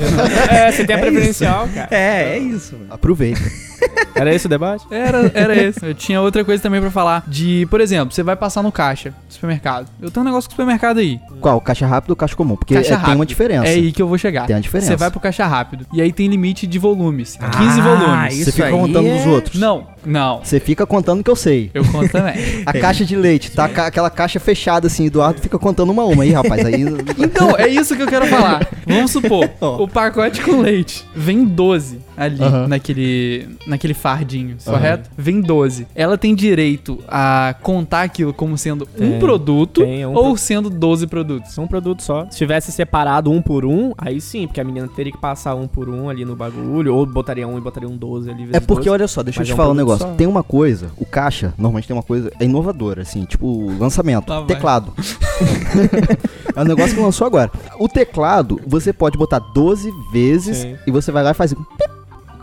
[0.50, 1.88] É, você tem a É preferencial, cara.
[1.92, 2.74] É, é isso.
[2.76, 2.88] mano.
[2.90, 3.42] Aproveita.
[4.16, 4.86] Era esse o debate?
[4.90, 5.86] Era, era esse.
[5.86, 7.24] Eu tinha outra coisa também pra falar.
[7.28, 9.88] De, por exemplo, você vai passar no caixa do supermercado.
[10.02, 11.20] Eu tenho um negócio com o supermercado aí.
[11.42, 11.60] Qual?
[11.60, 12.56] Caixa rápido ou caixa comum?
[12.56, 13.66] Porque Caixa é, tem uma diferença.
[13.68, 14.46] É aí que eu vou chegar.
[14.48, 14.88] Tem uma diferença.
[14.92, 15.86] Você vai pro caixa rápido.
[15.92, 17.36] E aí tem limite de volumes.
[17.58, 18.34] 15 Ah, volumes.
[18.36, 19.60] isso Você fica aí contando é- nos outros.
[19.60, 20.40] Não, não.
[20.42, 21.70] Você fica contando que eu sei.
[21.74, 22.36] Eu conto também.
[22.66, 26.06] A caixa de leite, tá ca- aquela caixa fechada assim, Eduardo fica contando uma a
[26.06, 26.66] uma aí, rapaz.
[26.66, 26.86] Aí.
[27.18, 28.66] Então, é isso que eu quero falar.
[28.88, 32.68] Vamos supor, o pacote com leite vem 12 ali Aham.
[32.68, 35.10] naquele, naquele fardinho, correto?
[35.18, 35.88] Vem 12.
[35.96, 40.24] Ela tem direito a contar aquilo como sendo um Tem, produto tem, é um ou
[40.30, 41.58] pro- sendo 12 produtos?
[41.58, 42.28] É um produto só.
[42.30, 45.68] Se tivesse separado um por um, aí sim, porque a menina teria que passar um
[45.68, 48.50] por um ali no bagulho, ou botaria um e botaria um 12 ali.
[48.54, 48.90] É porque, 12.
[48.90, 50.08] olha só, deixa eu te é um falar um produto negócio.
[50.08, 50.16] só.
[50.16, 54.30] Tem uma coisa, o caixa, normalmente tem uma coisa, é inovadora, assim, tipo, lançamento.
[54.30, 54.94] Lá teclado.
[56.56, 57.52] é um negócio que lançou agora.
[57.80, 60.76] O teclado, você pode botar 12 vezes Sim.
[60.88, 61.54] e você vai lá e faz.
[61.54, 61.58] um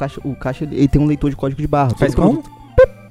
[0.03, 1.91] caixa, o caixa ele tem um leitor de código de barra.
[1.91, 2.43] Faz como?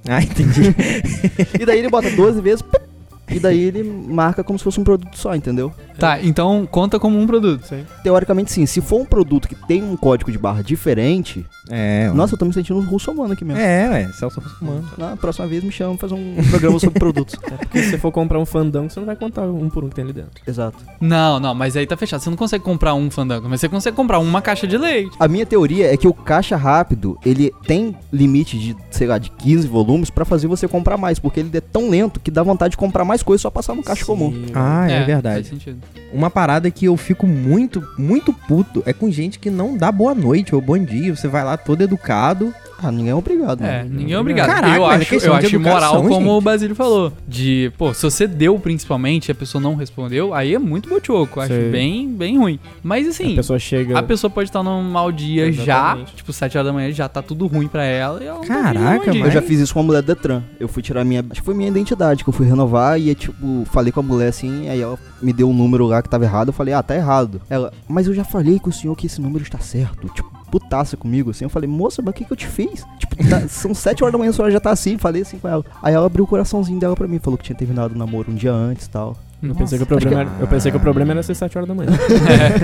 [0.07, 0.75] Ah, entendi.
[1.59, 2.81] E daí ele bota 12 vezes, pip,
[3.29, 5.71] e daí ele marca como se fosse um produto só, entendeu?
[6.01, 7.65] Tá, então conta como um produto.
[7.65, 7.85] Sim.
[8.03, 12.13] Teoricamente sim, se for um produto que tem um código de barra diferente, É, ué.
[12.15, 13.61] nossa, eu tô me sentindo um russomano aqui mesmo.
[13.61, 14.83] É, ué, Celso Russomano.
[14.97, 17.35] Na próxima vez me chama pra fazer um programa sobre produtos.
[17.51, 19.89] É porque se você for comprar um fandango, você não vai contar um por um
[19.89, 20.31] que tem ali dentro.
[20.47, 20.77] Exato.
[20.99, 22.21] Não, não, mas aí tá fechado.
[22.21, 25.15] Você não consegue comprar um fandango, mas você consegue comprar uma caixa de leite.
[25.19, 29.29] A minha teoria é que o caixa rápido, ele tem limite de, sei lá, de
[29.31, 32.71] 15 volumes pra fazer você comprar mais, porque ele é tão lento que dá vontade
[32.71, 34.31] de comprar mais coisas só passar no caixa comum.
[34.31, 34.45] Sim.
[34.55, 35.47] Ah, é, Faz verdade.
[35.47, 35.79] sentido.
[36.13, 40.13] Uma parada que eu fico muito, muito puto é com gente que não dá boa
[40.13, 41.15] noite ou bom dia.
[41.15, 42.53] Você vai lá todo educado.
[42.81, 43.95] Ah, ninguém é obrigado, É, mano.
[43.95, 44.47] ninguém é obrigado.
[44.47, 46.41] Caraca, eu é acho, eu acho imoral, educação, como o.
[46.41, 47.13] Basílio falou.
[47.27, 51.39] De, pô, se você deu principalmente e a pessoa não respondeu, aí é muito boticoco.
[51.39, 51.69] Acho Sei.
[51.69, 52.59] bem, bem ruim.
[52.81, 53.97] Mas assim, a pessoa chega.
[53.97, 57.21] a pessoa pode estar num mau dia já, tipo, 7 horas da manhã, já tá
[57.21, 59.19] tudo ruim pra ela e ela tá Caraca, dia.
[59.21, 60.41] mas- Eu já fiz isso com a mulher do Detran.
[60.59, 61.21] Eu fui tirar minha.
[61.29, 64.29] Acho que foi minha identidade, que eu fui renovar e, tipo, falei com a mulher
[64.29, 66.49] assim, aí ela me deu um número lá que tava errado.
[66.49, 67.41] Eu falei, ah, tá errado.
[67.49, 70.07] Ela, mas eu já falei com o senhor que esse número está certo.
[70.09, 71.45] Tipo, putaça comigo assim.
[71.45, 72.85] Eu falei, moça, mas o que, que eu te fiz?
[72.99, 74.97] Tipo, tá- são sete horas da manhã, a senhora já tá assim.
[74.97, 75.65] Falei assim com ela.
[75.81, 78.35] Aí ela abriu o coraçãozinho dela pra mim, falou que tinha terminado o namoro um
[78.35, 79.17] dia antes e tal.
[79.41, 81.67] Eu pensei, que o problema era, eu pensei que o problema era ser 7 horas
[81.67, 81.89] da manhã.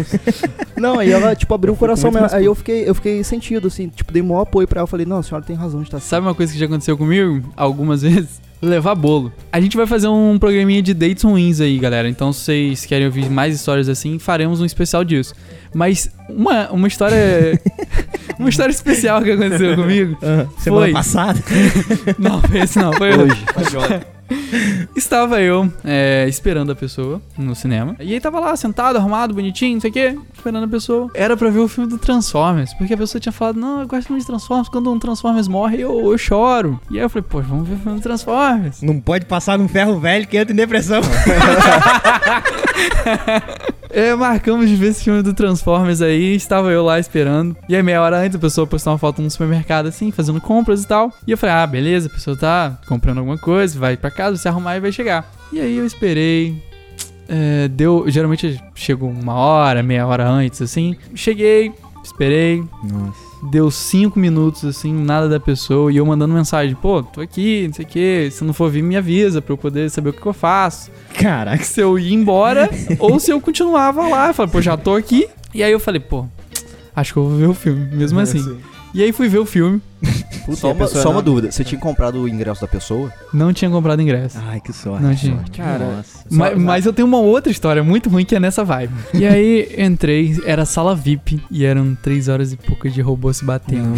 [0.78, 2.28] Não, aí ela, tipo, abriu o coração mesmo.
[2.32, 4.88] Aí eu fiquei, eu fiquei sentido, assim, tipo, dei maior apoio pra ela.
[4.88, 6.08] Falei, não, a senhora tem razão de estar assim.
[6.08, 8.40] Sabe uma coisa que já aconteceu comigo algumas vezes?
[8.62, 9.32] Levar bolo.
[9.52, 12.10] A gente vai fazer um programinha de dates ruins aí, galera.
[12.10, 15.36] Então, se vocês querem ouvir mais histórias assim, faremos um especial disso.
[15.74, 17.60] Mas uma, uma história.
[18.40, 20.18] uma história especial que aconteceu comigo.
[20.58, 20.92] semana Foi.
[20.92, 21.40] passada.
[22.18, 23.46] Não, foi esse não, foi hoje.
[23.58, 24.17] Hoje.
[24.96, 27.96] Estava eu é, esperando a pessoa no cinema.
[28.00, 31.10] E aí tava lá, sentado, arrumado, bonitinho, não sei o quê, esperando a pessoa.
[31.14, 34.10] Era pra ver o filme do Transformers, porque a pessoa tinha falado, não, eu gosto
[34.10, 36.80] muito de Transformers, quando um Transformers morre, eu, eu choro.
[36.90, 38.82] E aí eu falei, pô, vamos ver o filme do Transformers.
[38.82, 41.02] Não pode passar num ferro velho que entra em depressão.
[43.98, 47.58] É, marcamos de ver esse filme do Transformers aí, estava eu lá esperando.
[47.68, 50.84] E aí, meia hora antes, a pessoa postou uma foto no supermercado assim, fazendo compras
[50.84, 51.12] e tal.
[51.26, 54.48] E eu falei, ah, beleza, a pessoa tá comprando alguma coisa, vai pra casa, se
[54.48, 55.28] arrumar e vai chegar.
[55.52, 56.62] E aí eu esperei.
[57.28, 58.06] É, deu.
[58.08, 60.96] Geralmente eu chego uma hora, meia hora antes, assim.
[61.16, 62.64] Cheguei, esperei.
[62.84, 63.27] Nossa.
[63.50, 65.92] Deu cinco minutos, assim, nada da pessoa.
[65.92, 68.30] E eu mandando mensagem, pô, tô aqui, não sei o que.
[68.32, 70.92] Se não for vir, me avisa pra eu poder saber o que, que eu faço
[71.14, 71.64] Caraca.
[71.64, 74.28] se eu ia embora ou se eu continuava lá.
[74.30, 75.28] Eu falei, pô, já tô aqui.
[75.54, 76.26] E aí eu falei, pô,
[76.96, 78.58] acho que eu vou ver o filme, mesmo assim.
[78.94, 79.82] E aí fui ver o filme,
[80.56, 83.12] Só, uma, só uma dúvida, você tinha comprado o ingresso da pessoa?
[83.34, 84.38] não tinha comprado ingresso.
[84.48, 85.04] Ai, que sorte.
[85.04, 85.36] Não tinha.
[85.36, 85.52] sorte.
[85.52, 86.20] Cara, Nossa.
[86.32, 88.94] Ma- Mas, eu tenho uma outra história muito ruim que é nessa vibe.
[89.14, 93.44] E aí entrei, era sala VIP e eram três horas e pouco de robô se
[93.44, 93.94] batendo.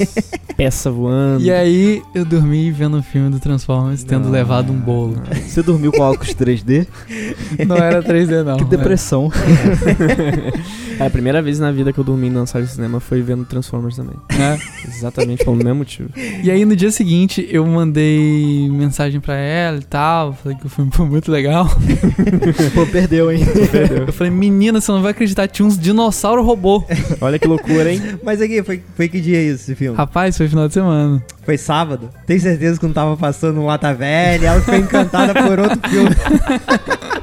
[0.58, 1.42] Peça voando.
[1.42, 5.20] E aí eu dormi vendo o filme do Transformers, tendo levado um bolo.
[5.48, 6.86] Você dormiu com óculos 3D?
[7.66, 8.56] Não era 3D não.
[8.58, 9.30] que depressão.
[11.00, 13.44] É, a primeira vez na vida que eu dormi na sala de cinema foi vendo
[13.44, 14.14] Transformers também.
[14.30, 14.58] É.
[14.86, 16.10] Exatamente pelo mesmo motivo.
[16.42, 20.68] E aí no dia seguinte eu mandei mensagem pra ela e tal, falei que o
[20.68, 21.66] filme foi muito legal.
[22.74, 23.40] Pô, perdeu, hein?
[24.06, 26.84] Eu falei, menina, você não vai acreditar, tinha uns dinossauro robô.
[27.20, 28.00] Olha que loucura, hein?
[28.22, 29.96] Mas aqui, foi, foi que dia isso, esse filme?
[29.96, 31.22] Rapaz, foi final de semana.
[31.44, 32.10] Foi sábado?
[32.26, 34.48] Tem certeza que não tava passando um Lata Velha?
[34.48, 36.10] Ela ficou encantada por outro filme.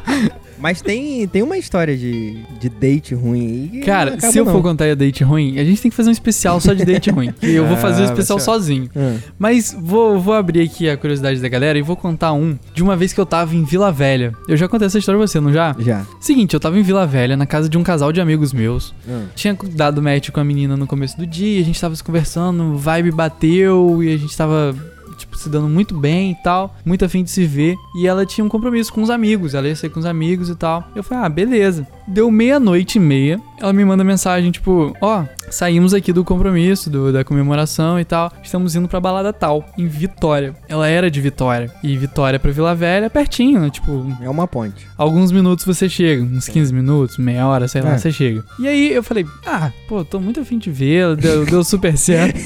[0.62, 3.70] Mas tem, tem uma história de, de date ruim aí.
[3.70, 4.54] que Cara, se eu não.
[4.54, 7.10] for contar a date ruim, a gente tem que fazer um especial só de date
[7.10, 7.34] ruim.
[7.42, 8.90] E eu vou fazer um Ah, especial sozinho.
[8.96, 12.84] Ah, Mas vou, vou abrir aqui a curiosidade da galera e vou contar um de
[12.84, 14.34] uma vez que eu tava em Vila Velha.
[14.48, 15.76] Eu já contei essa história pra você, não já?
[15.80, 16.06] já.
[16.20, 18.94] Seguinte, eu tava em Vila Velha, na casa de um casal de amigos meus.
[19.10, 19.24] Ah.
[19.36, 22.78] Tinha dado match com a menina no começo do dia, a gente tava se conversando,
[22.78, 24.76] vibe bateu e a gente tava,
[25.32, 27.76] tipo, se dando muito bem e tal, muito afim de se ver.
[27.96, 30.56] E ela tinha um compromisso com os amigos, ela ia sair com os amigos e
[30.56, 30.84] tal.
[30.96, 31.88] Eu falei, ah, beleza.
[32.08, 37.12] Deu meia-noite e meia, ela me manda mensagem, tipo, ó, saímos aqui do compromisso, do-
[37.14, 40.54] da comemoração e tal, estamos indo pra balada tal, em Vitória.
[40.68, 43.70] Ela era de Vitória, e Vitória pra Vila Velha é pertinho, né?
[43.70, 44.86] Tipo, É uma ponte.
[44.98, 47.98] alguns minutos você chega, uns 15 minutos, meia hora, sei lá, É.
[47.98, 48.44] você chega.
[48.60, 52.40] E aí eu falei, ah, pô, tô muito afim de ver, deu, deu super certo.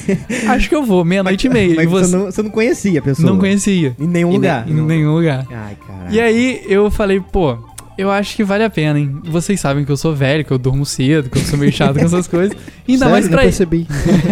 [0.48, 1.74] Acho que eu vou, meia-noite e meia.
[1.74, 3.30] Mas e você você, não, você não conhecia a pessoa?
[3.30, 3.96] não conhecia.
[3.98, 4.68] Em nenhum Em ne- lugar.
[4.68, 5.46] Em nenhum lugar.
[5.50, 6.14] Ai, caralho.
[6.14, 7.56] E aí eu falei, pô,
[7.98, 9.20] eu acho que vale a pena, hein?
[9.24, 11.94] Vocês sabem que eu sou velho, que eu durmo cedo, que eu sou meio chato
[11.98, 12.56] com essas coisas.
[12.86, 13.30] Ainda mais Sério?
[13.30, 13.86] pra Não ir, percebi.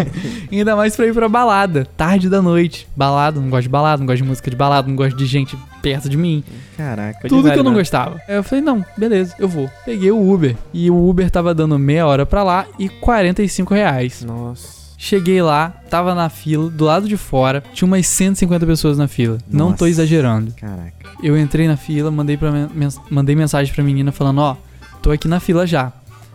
[0.53, 2.87] ainda mais pra ir pra balada, tarde da noite.
[2.97, 5.57] Balada, não gosto de balada, não gosto de música de balada, não gosto de gente
[5.83, 6.45] perto de mim.
[6.77, 7.27] Caraca.
[7.29, 7.79] Tudo que velho, eu não né?
[7.79, 8.21] gostava.
[8.29, 9.69] Aí eu falei, não, beleza, eu vou.
[9.85, 10.55] Peguei o Uber.
[10.73, 14.23] E o Uber tava dando meia hora pra lá e 45 reais.
[14.25, 14.84] Nossa.
[15.07, 19.37] Cheguei lá, tava na fila, do lado de fora, tinha umas 150 pessoas na fila.
[19.51, 19.89] Não tô Nossa.
[19.91, 20.51] exagerando.
[20.57, 20.95] Caraca.
[21.23, 24.57] Eu entrei na fila, mandei, pra, mens- mandei mensagem pra menina falando, ó,
[25.03, 25.93] tô aqui na fila já.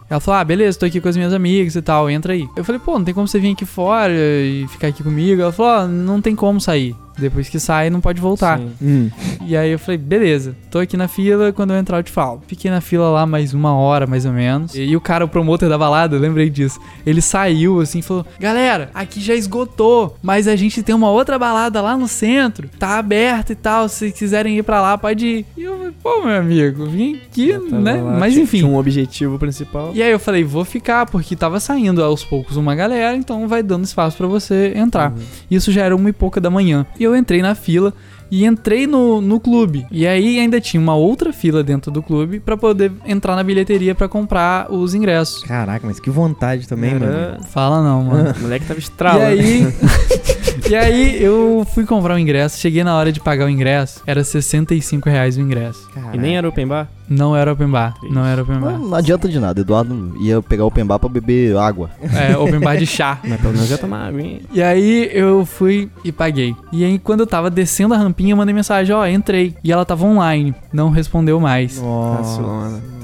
[0.08, 2.47] Ela falou, ah, beleza, tô aqui com as minhas amigas e tal, entra aí.
[2.55, 5.41] Eu falei, pô, não tem como você vir aqui fora e ficar aqui comigo?
[5.41, 6.95] Ela falou, ó, não tem como sair.
[7.19, 8.60] Depois que sai, não pode voltar.
[8.82, 9.10] Hum.
[9.45, 12.41] E aí eu falei, beleza, tô aqui na fila, quando eu entrar eu te falo.
[12.47, 14.75] Fiquei na fila lá mais uma hora, mais ou menos.
[14.75, 16.79] E o cara, o promotor da balada, eu lembrei disso.
[17.05, 21.38] Ele saiu assim e falou: Galera, aqui já esgotou, mas a gente tem uma outra
[21.38, 23.89] balada lá no centro, tá aberta e tal.
[23.89, 25.45] Se quiserem ir pra lá, pode ir.
[25.58, 28.01] E eu falei, pô, meu amigo, vim aqui, né?
[28.01, 28.60] lá, Mas enfim.
[28.60, 29.91] Tinha um objetivo principal.
[29.93, 33.63] E aí eu falei, vou ficar, porque tava saindo aos poucos uma galera, então vai
[33.63, 35.12] dando espaço pra você entrar.
[35.12, 35.17] Uhum.
[35.49, 36.86] Isso já era uma e pouca da manhã.
[36.99, 37.93] E eu entrei na fila
[38.32, 39.88] e entrei no, no clube.
[39.91, 43.95] E aí ainda tinha uma outra fila dentro do clube pra poder entrar na bilheteria
[43.95, 45.43] pra comprar os ingressos.
[45.43, 47.06] Caraca, mas que vontade também, mano.
[47.12, 47.39] Era...
[47.50, 48.34] Fala não, mano.
[48.38, 49.26] O moleque tava E estralando.
[49.26, 49.63] aí,
[50.69, 54.23] e aí eu fui comprar o ingresso, cheguei na hora de pagar o ingresso, era
[54.23, 55.89] 65 reais o ingresso.
[55.93, 56.15] Caraca.
[56.15, 56.88] E nem era open bar?
[57.10, 58.73] Não era open bar, não era open bar.
[58.73, 59.62] Não, não adianta de nada.
[59.62, 61.89] Eduardo ia pegar o open bar pra beber água.
[62.01, 63.19] É, open bar de chá.
[63.27, 64.41] Mas pelo menos ia tomar água, hein?
[64.53, 66.55] E aí eu fui e paguei.
[66.71, 69.55] E aí quando eu tava descendo a rampinha, eu mandei mensagem, ó, entrei.
[69.63, 71.82] E ela tava online, não respondeu mais.
[71.82, 72.21] Nossa.
[72.21, 72.98] Vacilona.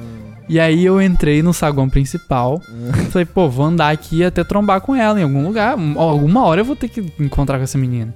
[0.47, 2.61] E aí eu entrei no saguão principal.
[3.11, 5.77] falei, pô, vou andar aqui até trombar com ela em algum lugar.
[5.77, 8.13] Um- Alguma hora eu vou ter que encontrar com essa menina.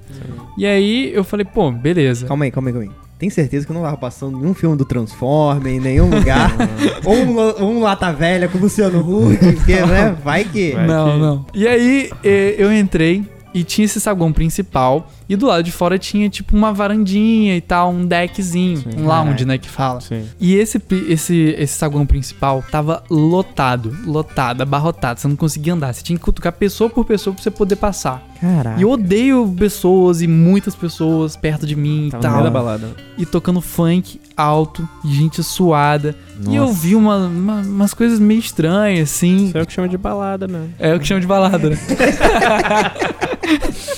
[0.58, 2.26] E aí eu falei, pô, beleza.
[2.28, 2.96] Calma aí, calma aí, calma aí.
[3.18, 6.54] Tem certeza que eu não tava passando nenhum filme do Transformer, em nenhum lugar?
[7.04, 10.16] ou um, um Lata Velha com o Luciano Huck, porque, né?
[10.24, 10.72] Vai que...
[10.72, 11.46] Vai não, que- não.
[11.54, 15.10] E aí eh, eu entrei e tinha esse saguão principal.
[15.28, 18.90] E do lado de fora tinha tipo uma varandinha e tal, um deckzinho, Sim.
[18.98, 19.46] um lounge, Caralho.
[19.48, 20.02] né, que fala.
[20.02, 20.26] Sim.
[20.40, 25.20] E esse, esse, esse saguão principal tava lotado, lotado, abarrotado.
[25.20, 25.94] Você não conseguia andar.
[25.94, 28.24] Você tinha que cutucar pessoa por pessoa pra você poder passar.
[28.42, 28.80] Caraca.
[28.80, 32.50] E eu odeio pessoas e muitas pessoas perto de mim e meio da tal.
[32.52, 32.90] balada.
[33.18, 36.16] E tocando funk alto, gente suada.
[36.50, 36.74] E eu Nossa.
[36.80, 39.48] vi uma, uma- umas coisas meio estranhas, assim.
[39.48, 40.70] Isso é o que chama de balada, né?
[40.80, 41.78] É o que chama de balada, né?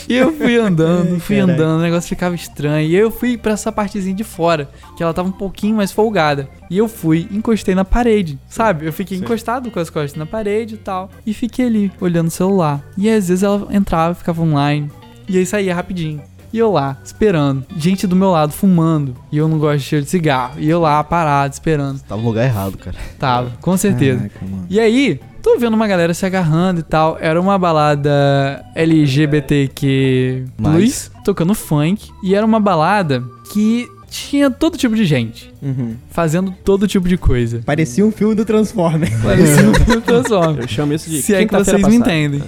[0.08, 1.54] e eu fui andando, fui caralho.
[1.54, 2.90] andando, o negócio ficava estranho.
[2.90, 5.92] E aí eu fui pra essa partezinha de fora, que ela tava um pouquinho mais
[5.92, 6.48] folgada.
[6.70, 8.86] E eu fui, encostei na parede, sabe?
[8.86, 9.24] Eu fiquei Sim.
[9.24, 11.10] encostado com as costas na parede e tal.
[11.26, 12.84] E fiquei ali, olhando o celular.
[12.98, 14.92] E às vezes ela entrava, ficava online.
[15.28, 16.22] E aí saía rapidinho.
[16.54, 17.66] E eu lá, esperando.
[17.78, 19.16] Gente do meu lado fumando.
[19.32, 20.56] E eu não gosto de cheiro de cigarro.
[20.60, 22.02] E eu lá, parado, esperando.
[22.02, 22.98] Tava no lugar errado, cara.
[23.18, 24.28] Tava, com certeza.
[24.28, 24.66] Caraca.
[24.70, 27.18] E aí, tô vendo uma galera se agarrando e tal.
[27.20, 31.12] Era uma balada LGBTQ+, Mais.
[31.24, 32.10] tocando funk.
[32.24, 35.96] E era uma balada que tinha todo tipo de gente, Uhum.
[36.10, 37.62] fazendo todo tipo de coisa.
[37.66, 39.10] Parecia um filme do Transformer.
[39.22, 40.60] Parecia um filme Transformers.
[40.64, 41.96] Eu chamo isso de Se é que vocês me passada.
[41.96, 42.42] entendem.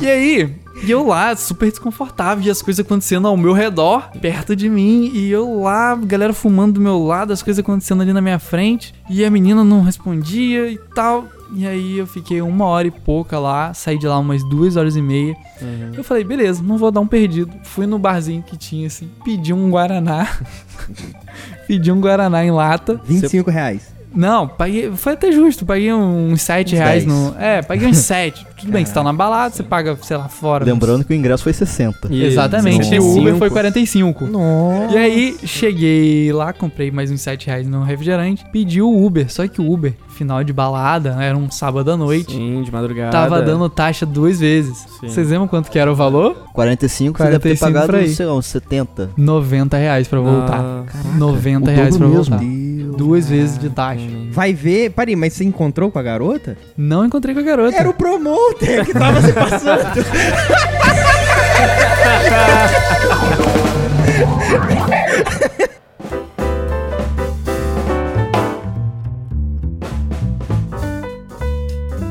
[0.00, 4.54] E aí, e eu lá, super desconfortável, e as coisas acontecendo ao meu redor, perto
[4.54, 8.20] de mim, e eu lá, galera fumando do meu lado, as coisas acontecendo ali na
[8.20, 11.26] minha frente, e a menina não respondia e tal.
[11.54, 14.96] E aí eu fiquei uma hora e pouca lá, saí de lá umas duas horas
[14.96, 15.34] e meia.
[15.60, 15.92] Uhum.
[15.96, 17.50] Eu falei, beleza, não vou dar um perdido.
[17.64, 20.28] Fui no barzinho que tinha assim, pedi um Guaraná.
[21.66, 23.00] pedi um Guaraná em lata.
[23.02, 23.97] 25 reais.
[24.14, 24.90] Não, paguei.
[24.92, 27.06] Foi até justo, paguei uns 7 Uns reais 10.
[27.06, 27.34] no.
[27.38, 28.46] É, paguei uns 7.
[28.58, 30.64] Tudo bem, você tá na balada, você paga, sei lá, fora.
[30.64, 32.08] Lembrando que o ingresso foi 60.
[32.10, 33.20] E Exatamente, e o 65.
[33.20, 34.26] Uber foi 45.
[34.26, 34.94] Nossa.
[34.94, 39.30] E aí, cheguei lá, comprei mais uns 7 reais no refrigerante, pedi o Uber.
[39.32, 43.12] Só que o Uber, final de balada, era um sábado à noite, Sim, de madrugada.
[43.12, 44.76] tava dando taxa duas vezes.
[44.98, 45.08] Sim.
[45.08, 46.34] Vocês lembram quanto que era o valor?
[46.52, 49.10] 45, você deve ter 45 pagado, sei lá, uns 70.
[49.16, 50.60] 90 reais pra voltar.
[50.62, 51.08] Nossa.
[51.16, 52.24] 90 o reais pra mesmo.
[52.24, 52.44] voltar.
[52.98, 54.02] Duas vezes de taxa.
[54.32, 54.90] Vai ver.
[54.90, 56.58] Peraí, mas você encontrou com a garota?
[56.76, 57.76] Não encontrei com a garota.
[57.76, 60.04] Era o promoter que tava se passando.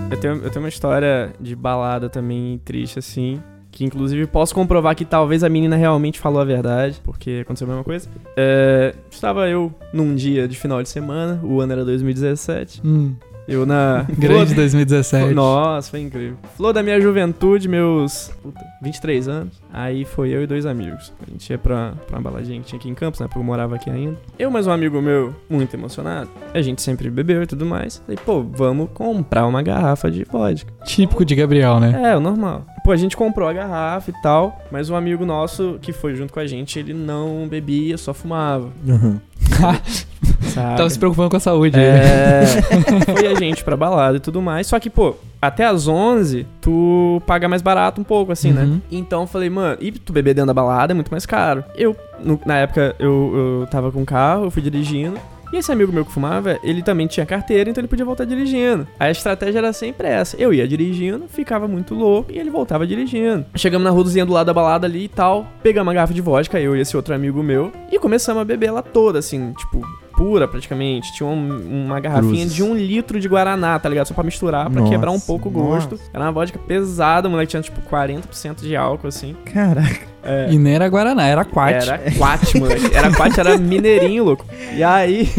[0.09, 3.41] Eu tenho, eu tenho uma história de balada também triste, assim.
[3.77, 7.69] Que inclusive posso comprovar que talvez a menina realmente falou a verdade, porque aconteceu a
[7.69, 8.09] mesma coisa.
[8.35, 12.81] É, estava eu num dia de final de semana, o ano era 2017.
[12.83, 13.13] Hum,
[13.47, 14.05] Eu na.
[14.17, 15.33] grande 2017.
[15.33, 16.37] Nossa, foi incrível.
[16.55, 19.61] Flor da minha juventude, meus puta, 23 anos.
[19.71, 21.13] Aí foi eu e dois amigos.
[21.25, 23.27] A gente ia pra, pra uma baladinha que tinha aqui em Campos, né?
[23.27, 24.17] Porque eu morava aqui ainda.
[24.37, 26.29] Eu mais um amigo meu, muito emocionado.
[26.53, 27.97] A gente sempre bebeu e tudo mais.
[28.05, 30.71] Falei, pô, vamos comprar uma garrafa de vodka.
[30.83, 32.11] Típico de Gabriel, né?
[32.11, 32.65] É, o normal.
[32.83, 36.31] Pô, a gente comprou a garrafa e tal, mas um amigo nosso que foi junto
[36.31, 38.69] com a gente, ele não bebia, só fumava.
[38.85, 39.19] Uhum.
[40.53, 41.77] Tava se preocupando com a saúde.
[41.79, 42.41] É,
[43.13, 44.67] foi a gente pra balada e tudo mais.
[44.67, 48.63] Só que, pô, até as 11, tu paga mais barato um pouco, assim, né?
[48.63, 48.81] Uhum.
[48.91, 51.63] Então eu falei, mano, e tu beber dentro da balada é muito mais caro.
[51.75, 55.17] Eu, no- na época, eu, eu tava com carro, eu fui dirigindo.
[55.51, 58.87] E esse amigo meu que fumava, ele também tinha carteira, então ele podia voltar dirigindo.
[58.99, 60.35] Aí a estratégia era sempre essa.
[60.37, 63.45] Eu ia dirigindo, ficava muito louco e ele voltava dirigindo.
[63.55, 65.47] Chegamos na ruazinha do lado da balada ali e tal.
[65.63, 67.71] Pegamos uma garrafa de vodka, eu e esse outro amigo meu.
[67.91, 69.81] E começamos a beber ela toda, assim, tipo,
[70.15, 71.13] pura praticamente.
[71.13, 72.53] Tinha um- uma garrafinha Cruzes.
[72.55, 74.07] de um litro de Guaraná, tá ligado?
[74.07, 75.91] Só pra misturar, pra Nossa, quebrar um pouco o gosto.
[75.91, 76.09] nossa.
[76.13, 79.35] Era uma vodka pesada, o moleque tinha tipo 40% de álcool, assim.
[79.45, 79.99] Caraca.
[80.27, 80.51] É.
[80.51, 81.87] E nem era Guaraná, era Quat.
[81.87, 82.93] Era quat, moleque.
[82.93, 84.45] Era quat, era mineirinho, louco.
[84.75, 85.29] E aí,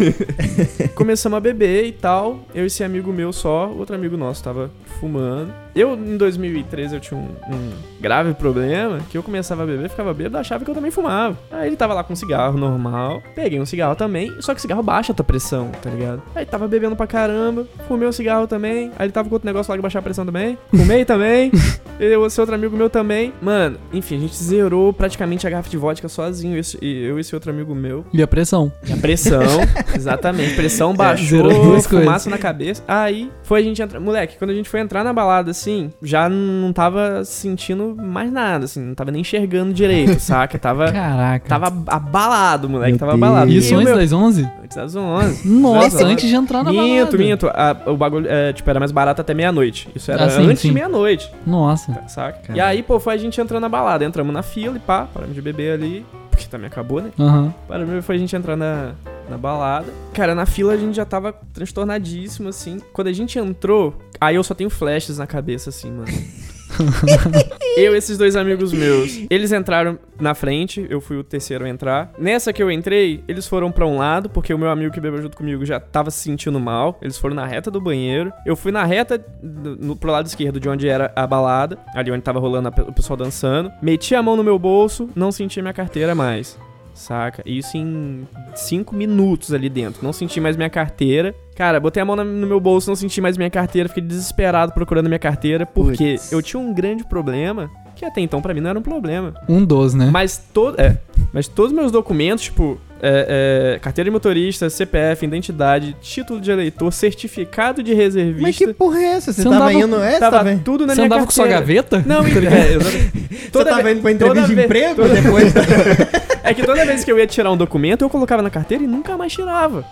[0.97, 2.41] começamos a beber e tal.
[2.55, 5.53] Eu e esse amigo meu só, outro amigo nosso tava fumando.
[5.75, 7.71] Eu, em 2013, eu tinha um, um
[8.01, 11.39] grave problema, que eu começava a beber, ficava bêbado, achava que eu também fumava.
[11.53, 14.83] Aí ele tava lá com um cigarro normal, peguei um cigarro também, só que cigarro
[14.83, 16.23] baixa a tua pressão, tá ligado?
[16.35, 19.71] Aí tava bebendo pra caramba, fumei um cigarro também, aí ele tava com outro negócio
[19.71, 21.53] lá que baixar a pressão também, fumei também,
[22.01, 23.33] eu, esse outro amigo meu também.
[23.41, 27.21] Mano, enfim, a gente zerou praticamente a garrafa de vodka sozinho, esse- e eu e
[27.21, 28.05] esse outro amigo meu.
[28.13, 28.73] E a pressão.
[28.87, 29.43] E a pressão,
[29.95, 32.07] exatamente, pressão baixou, zerou duas coisas.
[32.07, 32.83] fumaça na cabeça.
[32.87, 34.01] Aí foi a gente entrar.
[34.01, 38.65] Moleque, quando a gente foi entrar na balada assim, já não tava sentindo mais nada,
[38.65, 40.59] assim, não tava nem enxergando direito, saca?
[40.59, 40.91] Tava.
[40.93, 41.49] Caraca.
[41.49, 43.23] Tava abalado, moleque, Meu tava Deus.
[43.23, 43.51] abalado.
[43.53, 44.49] Isso antes das 11?
[44.63, 45.49] Antes das 11.
[45.49, 47.17] Nossa, antes de entrar na Minto, balada.
[47.19, 47.47] minto.
[47.49, 49.89] A- o bagulho, é, tipo, era mais barato até meia-noite.
[49.95, 50.69] Isso era Ah, sim, antes sim.
[50.69, 51.93] de meia-noite, Nossa.
[52.09, 52.39] saca?
[52.41, 52.57] Caramba.
[52.57, 54.05] E aí, pô, foi a gente entrando na balada.
[54.05, 56.05] Entramos na fila e pá, paramos de beber ali.
[56.31, 57.11] Porque também acabou, né?
[57.19, 57.53] Aham.
[57.67, 58.95] Para mim foi a gente entrar na,
[59.29, 59.93] na balada.
[60.15, 62.81] Cara, na fila a gente já tava transtornadíssimo, assim.
[62.93, 66.07] Quando a gente entrou, aí eu só tenho flashes na cabeça, assim, mano.
[67.77, 71.69] eu e esses dois amigos meus, eles entraram na frente, eu fui o terceiro a
[71.69, 72.13] entrar.
[72.19, 75.23] Nessa que eu entrei, eles foram pra um lado, porque o meu amigo que bebeu
[75.23, 76.99] junto comigo já tava se sentindo mal.
[77.01, 78.33] Eles foram na reta do banheiro.
[78.45, 82.23] Eu fui na reta no, pro lado esquerdo, de onde era a balada, ali onde
[82.23, 83.71] tava rolando a o pessoal dançando.
[83.83, 86.59] Meti a mão no meu bolso, não senti minha carteira mais.
[86.99, 87.43] Saca?
[87.47, 90.03] Isso em 5 minutos ali dentro.
[90.03, 91.33] Não senti mais minha carteira.
[91.55, 93.89] Cara, botei a mão no meu bolso, não senti mais minha carteira.
[93.89, 95.65] Fiquei desesperado procurando minha carteira.
[95.65, 96.33] Porque Puts.
[96.33, 97.71] eu tinha um grande problema.
[97.95, 99.33] Que até então pra mim não era um problema.
[99.49, 100.09] Um dos, né?
[100.13, 100.81] Mas todo.
[100.81, 100.99] É.
[101.33, 106.51] Mas todos os meus documentos, tipo, é, é, carteira de motorista, CPF, identidade, título de
[106.51, 108.43] eleitor, certificado de reservista.
[108.43, 109.33] Mas que porra é essa?
[109.33, 109.97] Você, Você tava andava- indo...
[110.03, 110.61] É, você tava tava...
[110.65, 112.03] tudo na Você minha andava com sua gaveta?
[112.07, 113.29] Não, é, exatamente.
[113.31, 115.53] Você Toda tava ve- indo pra toda entrevista de emprego toda- depois?
[116.45, 118.87] É que toda vez que eu ia tirar um documento, eu colocava na carteira e
[118.87, 119.85] nunca mais tirava.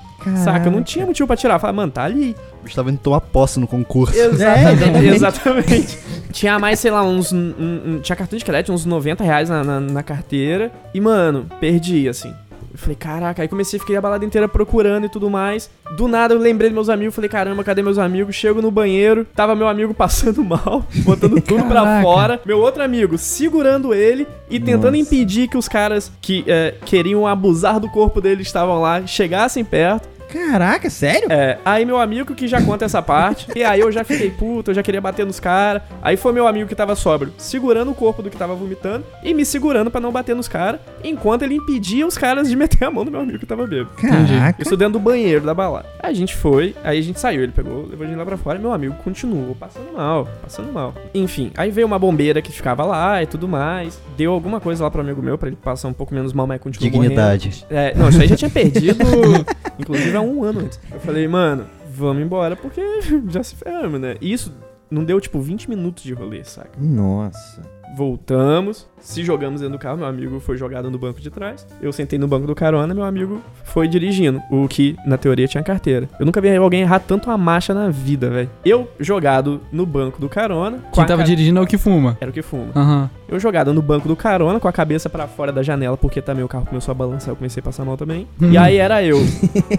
[0.42, 0.68] Saca?
[0.68, 1.56] Eu não tinha motivo pra tirar.
[1.56, 2.34] Eu Falava, mano, tá ali.
[2.62, 4.16] Eu estava indo tomar posse no concurso.
[4.18, 5.06] Exatamente.
[5.06, 5.98] exatamente.
[6.32, 7.30] Tinha mais, sei lá, uns.
[7.30, 10.72] um- um- tinha cartão de crédito, uns 90 reais na, na, na carteira.
[10.94, 12.32] E, mano, perdi, assim.
[12.76, 15.70] Eu falei, caraca, aí comecei, fiquei a balada inteira procurando e tudo mais.
[15.96, 18.36] Do nada eu lembrei dos meus amigos, falei, caramba, cadê meus amigos?
[18.36, 22.38] Chego no banheiro, tava meu amigo passando mal, botando tudo pra fora.
[22.44, 24.98] Meu outro amigo segurando ele e tentando Nossa.
[24.98, 30.15] impedir que os caras que é, queriam abusar do corpo dele estavam lá chegassem perto.
[30.28, 31.28] Caraca, sério?
[31.30, 34.70] É, aí meu amigo que já conta essa parte, e aí eu já fiquei puto,
[34.70, 35.82] eu já queria bater nos caras.
[36.02, 39.32] Aí foi meu amigo que tava sóbrio, segurando o corpo do que tava vomitando e
[39.32, 42.90] me segurando pra não bater nos caras, enquanto ele impedia os caras de meter a
[42.90, 43.90] mão no meu amigo que tava bêbado.
[43.96, 44.62] Caraca.
[44.62, 45.86] Isso dentro do banheiro da balada.
[46.00, 48.36] Aí a gente foi, aí a gente saiu, ele pegou, levou a gente lá pra
[48.36, 50.94] fora e meu amigo continuou passando mal, passando mal.
[51.14, 54.90] Enfim, aí veio uma bombeira que ficava lá e tudo mais, deu alguma coisa lá
[54.90, 57.10] pro amigo meu pra ele passar um pouco menos mal, mas continuou morrendo.
[57.10, 57.64] Dignidade.
[57.70, 58.98] É, não, isso aí já tinha perdido,
[59.78, 60.80] inclusive há um ano antes.
[60.90, 62.82] Eu falei, mano, vamos embora porque
[63.28, 64.16] já se ferramos, né?
[64.20, 64.52] E isso
[64.90, 66.70] não deu tipo 20 minutos de rolê, saca?
[66.78, 67.62] Nossa.
[67.96, 71.66] Voltamos, se jogamos dentro do carro, meu amigo foi jogado no banco de trás.
[71.80, 75.62] Eu sentei no banco do carona, meu amigo foi dirigindo, o que na teoria tinha
[75.62, 76.06] carteira.
[76.20, 78.50] Eu nunca vi alguém errar tanto uma marcha na vida, velho.
[78.64, 82.18] Eu jogado no banco do carona, Quem a tava ca- dirigindo é o que fuma.
[82.20, 82.68] era o que fuma.
[82.76, 83.10] Aham.
[83.28, 86.44] Eu jogado no banco do carona, com a cabeça pra fora da janela, porque também
[86.44, 88.26] o carro começou a balançar, eu comecei a passar mal também.
[88.40, 88.50] Hum.
[88.52, 89.18] E aí era eu,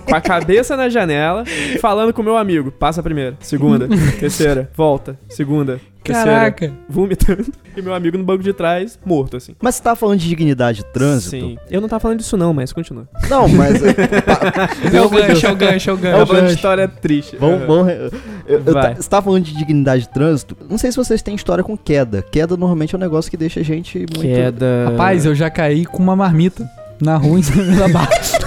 [0.05, 1.43] com a cabeça na janela,
[1.79, 2.71] falando com o meu amigo.
[2.71, 3.87] Passa a primeira, segunda,
[4.19, 6.73] terceira, volta, segunda, terceira, Caraca.
[6.89, 7.45] vomitando.
[7.77, 9.53] E meu amigo no banco de trás, morto, assim.
[9.61, 11.29] Mas você tava falando de dignidade de trânsito?
[11.29, 11.57] Sim.
[11.69, 13.07] Eu não tava falando disso não, mas continua.
[13.29, 13.81] Não, mas...
[13.85, 16.25] é, É o gancho, é o gancho, é o Eu gancho.
[16.33, 16.53] de gancho.
[16.55, 17.35] história triste.
[17.37, 17.91] Vamos, vamos.
[17.93, 18.11] eu-
[18.47, 18.63] eu-
[18.95, 20.57] Você tava falando de dignidade de trânsito?
[20.67, 22.23] Não sei se vocês têm história com queda.
[22.23, 24.21] Queda normalmente é um negócio que deixa a gente muito.
[24.21, 24.85] Queda.
[24.89, 26.67] Rapaz, eu já caí com uma marmita
[26.99, 28.17] na rua em Santa Bárbara.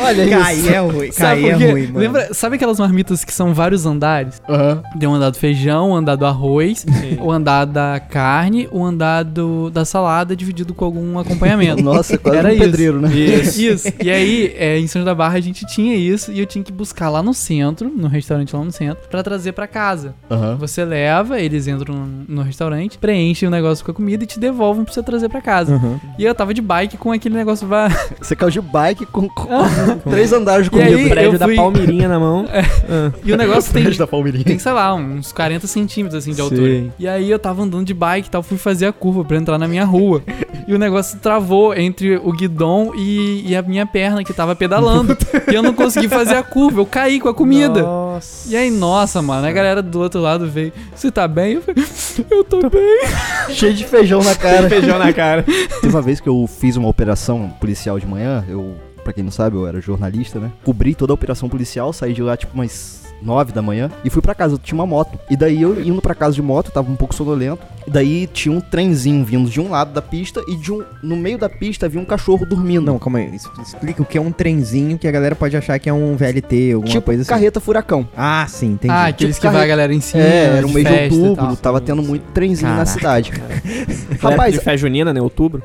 [0.00, 1.98] Olha Cair é ruim, Sabe cair é ruim, mano.
[1.98, 4.40] Lembra, sabe aquelas marmitas que são vários andares?
[4.48, 4.82] Aham.
[4.98, 7.18] Tem o andar do feijão, o andar do arroz, Sim.
[7.20, 11.82] o andar da carne, o andar do, da salada dividido com algum acompanhamento.
[11.82, 12.60] Nossa, quase Era um isso.
[12.60, 13.08] pedreiro, né?
[13.14, 13.60] Isso.
[13.60, 13.88] Isso.
[14.02, 16.62] E aí, é, em São João da Barra, a gente tinha isso e eu tinha
[16.64, 20.14] que buscar lá no centro, no restaurante lá no centro, pra trazer pra casa.
[20.30, 20.56] Aham.
[20.56, 24.38] Você leva, eles entram no, no restaurante, preenchem o negócio com a comida e te
[24.38, 25.74] devolvem pra você trazer pra casa.
[25.74, 25.98] Uhum.
[26.18, 27.88] E eu tava de bike com aquele negócio vá.
[28.20, 29.48] Você caiu de bike com, com
[30.10, 31.08] três andares de E aí, comida.
[31.10, 32.46] Prédio eu da fui- Palmeirinha na mão.
[32.90, 33.12] Ah.
[33.22, 34.44] E o negócio tem, da Palmeirinha.
[34.44, 36.42] tem, sei lá, uns 40 centímetros assim de Sim.
[36.42, 36.84] altura.
[36.98, 39.58] E aí eu tava andando de bike e tal, fui fazer a curva pra entrar
[39.58, 40.22] na minha rua.
[40.66, 45.14] E o negócio travou entre o guidão e, e a minha perna que tava pedalando.
[45.50, 47.82] e eu não consegui fazer a curva, eu caí com a comida.
[47.82, 48.50] Nossa.
[48.50, 50.72] E aí, nossa, mano, a galera do outro lado veio.
[50.94, 51.54] Você tá bem?
[51.54, 51.84] Eu falei,
[52.30, 53.00] eu tô bem.
[53.50, 54.68] Cheio de feijão na cara.
[54.70, 55.42] Feijão na cara.
[55.42, 58.74] Teve uma vez que eu fiz uma operação policial de manhã, eu,
[59.08, 60.50] pra quem não sabe, eu era jornalista, né?
[60.62, 64.20] Cobri toda a operação policial, saí de lá tipo umas 9 da manhã e fui
[64.22, 65.18] pra casa, eu tinha uma moto.
[65.30, 68.54] E daí eu indo pra casa de moto, tava um pouco sonolento, e daí tinha
[68.54, 71.86] um trenzinho vindo de um lado da pista e de um no meio da pista
[71.86, 72.84] havia um cachorro dormindo.
[72.84, 73.34] Não, calma aí.
[73.62, 76.72] Explica o que é um trenzinho que a galera pode achar que é um VLT,
[76.74, 77.30] alguma tipo coisa assim.
[77.30, 78.06] carreta furacão.
[78.14, 78.92] Ah, sim, entendi.
[78.92, 80.22] Ah, aqueles Tipo que vai a galera em cima.
[80.22, 82.92] é, era um mês de outubro, tava tendo muito trenzinho na Caraca.
[82.92, 83.30] cidade.
[84.20, 85.20] Rapaz, Rapaz, de fé junina, né?
[85.22, 85.62] Outubro.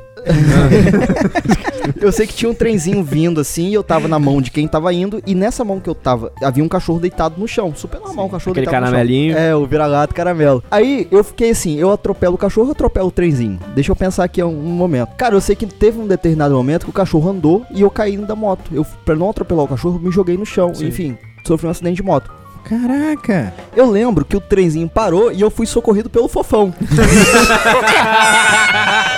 [2.02, 4.68] Eu sei que tinha um trenzinho vindo assim, e eu tava na mão de quem
[4.68, 7.74] tava indo, e nessa mão que eu tava, havia um cachorro deitado no chão.
[7.76, 8.94] Super normal, um cachorro Aquele deitado no chão.
[8.94, 9.38] caramelinho.
[9.38, 10.64] É, o vira-lata caramelo.
[10.70, 13.60] Aí eu fiquei assim, eu atropelo o cachorro, eu atropelo o trenzinho.
[13.76, 15.16] Deixa eu pensar aqui um, um momento.
[15.16, 18.18] Cara, eu sei que teve um determinado momento que o cachorro andou e eu caí
[18.18, 18.72] da moto.
[18.72, 20.74] Eu, pra não atropelar o cachorro, eu me joguei no chão.
[20.74, 20.88] Sim.
[20.88, 22.32] Enfim, sofri um acidente de moto.
[22.64, 23.54] Caraca.
[23.76, 26.74] Eu lembro que o trenzinho parou e eu fui socorrido pelo fofão.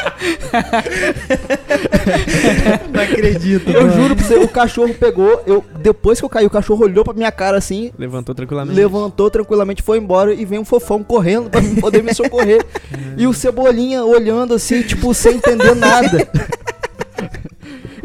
[2.93, 3.69] Não acredito.
[3.69, 7.03] Eu juro pra você, o cachorro pegou, eu depois que eu caí, o cachorro olhou
[7.03, 8.75] pra minha cara assim, Levantou tranquilamente.
[8.75, 12.63] levantou tranquilamente, foi embora e veio um fofão correndo pra poder me socorrer.
[13.17, 16.27] e o Cebolinha olhando assim, tipo, sem entender nada.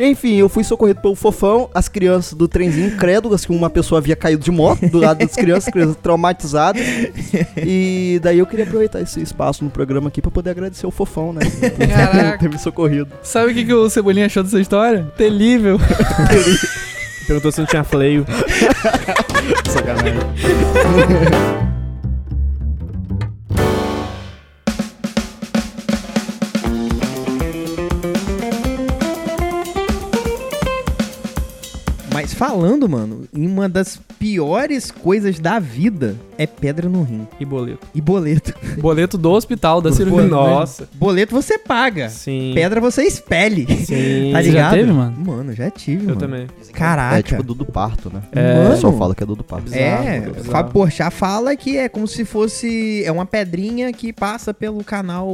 [0.00, 4.16] Enfim, eu fui socorrido pelo fofão, as crianças do trenzinho incrédulas que uma pessoa havia
[4.16, 6.80] caído de moto do lado das crianças, crianças traumatizadas.
[7.56, 11.34] E daí eu queria aproveitar esse espaço no programa aqui pra poder agradecer o fofão,
[11.34, 11.42] né?
[11.44, 12.38] Por Caraca.
[12.38, 13.08] ter me socorrido.
[13.22, 15.06] Sabe o que, que o Cebolinha achou dessa história?
[15.18, 15.78] Terrível.
[17.26, 18.24] Perguntou se não tinha fleio.
[19.68, 20.14] Sacanagem.
[32.40, 37.28] Falando, mano, em uma das piores coisas da vida é pedra no rim.
[37.38, 37.86] E boleto.
[37.94, 38.54] E boleto.
[38.80, 40.26] Boleto do hospital, da cirurgia.
[40.26, 40.88] Nossa.
[40.94, 42.08] Boleto você paga.
[42.08, 42.52] Sim.
[42.54, 43.66] Pedra você expele.
[43.84, 44.30] Sim.
[44.32, 44.74] Tá Você já ligado?
[44.74, 45.16] teve, mano?
[45.26, 46.20] Mano, já tive, Eu mano.
[46.20, 46.46] também.
[46.72, 47.18] Caraca.
[47.18, 48.22] É tipo do do parto, né?
[48.32, 48.66] É.
[48.68, 49.02] O pessoal Mano.
[49.02, 49.74] fala que é do do parto.
[49.74, 50.44] É, Bizarro.
[50.44, 55.28] Fábio Porchat fala que é como se fosse é uma pedrinha que passa pelo canal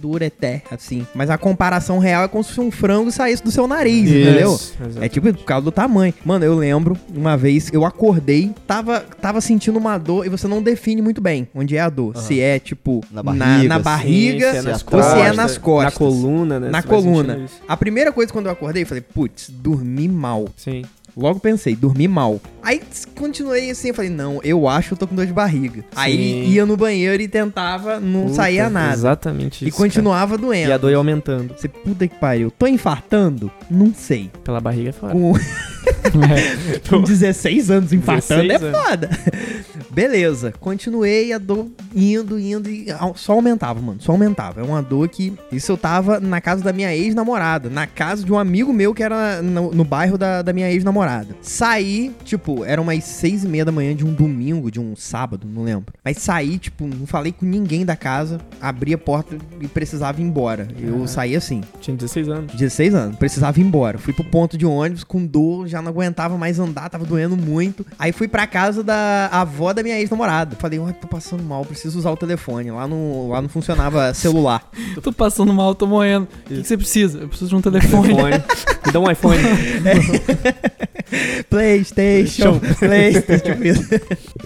[0.00, 1.04] do ureté, assim.
[1.14, 4.54] Mas a comparação real é como se um frango saísse do seu nariz, entendeu?
[4.54, 5.04] Isso, exato.
[5.04, 6.14] É tipo por causa do tamanho.
[6.24, 10.62] Mano, eu lembro uma vez eu acordei, tava, tava sentindo uma dor e você não
[10.62, 12.16] define muito bem onde é a dor.
[12.16, 14.84] Se é tipo Na na, barriga, na sim, barriga Sim, se é nas ou se
[14.84, 15.92] costas, é nas costas.
[15.92, 16.70] Na coluna, né?
[16.70, 17.46] Na coluna.
[17.68, 20.48] A primeira coisa quando eu acordei, eu falei, putz, dormi mal.
[20.56, 20.82] Sim.
[21.14, 22.40] Logo pensei, dormi mal.
[22.62, 22.80] Aí
[23.14, 25.84] continuei assim, eu falei, não, eu acho que eu tô com dor de barriga.
[25.94, 26.50] Aí Sim.
[26.52, 28.94] ia no banheiro e tentava, não Puta, saía nada.
[28.94, 29.76] Exatamente E isso.
[29.76, 30.46] continuava cara.
[30.48, 30.70] doendo.
[30.70, 31.54] E a dor ia aumentando.
[31.54, 33.50] Você, puta que pariu, tô infartando?
[33.70, 34.30] Não sei.
[34.42, 35.12] Pela barriga é foda.
[36.90, 38.82] Com, com 16 anos infartando 16 é anos.
[38.82, 39.10] foda.
[39.90, 44.60] Beleza, continuei a dor indo, indo e só aumentava, mano, só aumentava.
[44.60, 45.34] É uma dor que.
[45.50, 49.02] Isso eu tava na casa da minha ex-namorada, na casa de um amigo meu que
[49.02, 51.36] era no, no bairro da, da minha ex-namorada.
[51.42, 55.46] Saí, tipo, eram umas seis e meia da manhã de um domingo, de um sábado,
[55.46, 55.92] não lembro.
[56.02, 60.24] Mas saí, tipo, não falei com ninguém da casa, abri a porta e precisava ir
[60.24, 60.68] embora.
[60.80, 61.60] Eu saí assim.
[61.82, 62.54] Tinha 16 anos.
[62.54, 63.98] 16 anos, precisava ir embora.
[63.98, 67.84] Fui pro ponto de ônibus com dor, já não aguentava mais andar, tava doendo muito.
[67.98, 70.54] Aí fui pra casa da avó da minha ex-namorada.
[70.56, 72.70] Falei, ué, tô passando mal, preciso usar o telefone.
[72.70, 74.70] Lá não, lá não funcionava celular.
[74.94, 76.28] Eu tô passando mal, tô morrendo.
[76.44, 77.18] O que, que você precisa?
[77.20, 78.12] Eu preciso de um telefone.
[78.86, 79.38] Me dá um iPhone.
[81.48, 83.82] Playstation, Playstation, isso.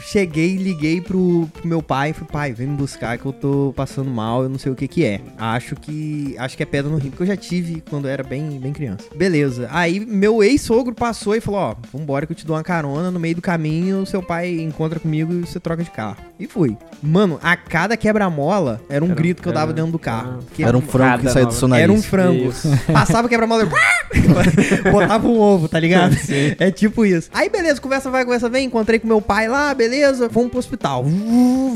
[0.03, 4.11] Cheguei, liguei pro, pro meu pai, falei, pai, vem me buscar que eu tô passando
[4.11, 5.21] mal, eu não sei o que que é.
[5.39, 8.25] Acho que acho que é pedra no rim, porque eu já tive quando eu era
[8.25, 9.05] bem, bem criança.
[9.15, 9.69] Beleza.
[9.71, 13.19] Aí meu ex-sogro passou e falou, ó, vambora que eu te dou uma carona, no
[13.21, 16.17] meio do caminho seu pai encontra comigo e você troca de carro.
[16.39, 16.77] E fui.
[17.03, 20.41] Mano, a cada quebra-mola era um Era- grito que eu dava era- dentro do carro.
[20.55, 21.85] Que Era um frango que saía do seu nariz.
[21.85, 22.49] era um frango.
[22.51, 22.69] Isso.
[22.93, 23.71] Passava quebra-mola, eu-
[24.93, 26.17] Botava um ovo, tá ligado?
[26.59, 27.29] É tipo isso.
[27.33, 28.67] Aí, beleza, conversa vai, conversa vem.
[28.67, 30.29] Encontrei com meu pai lá, beleza.
[30.29, 31.05] Vamos pro hospital.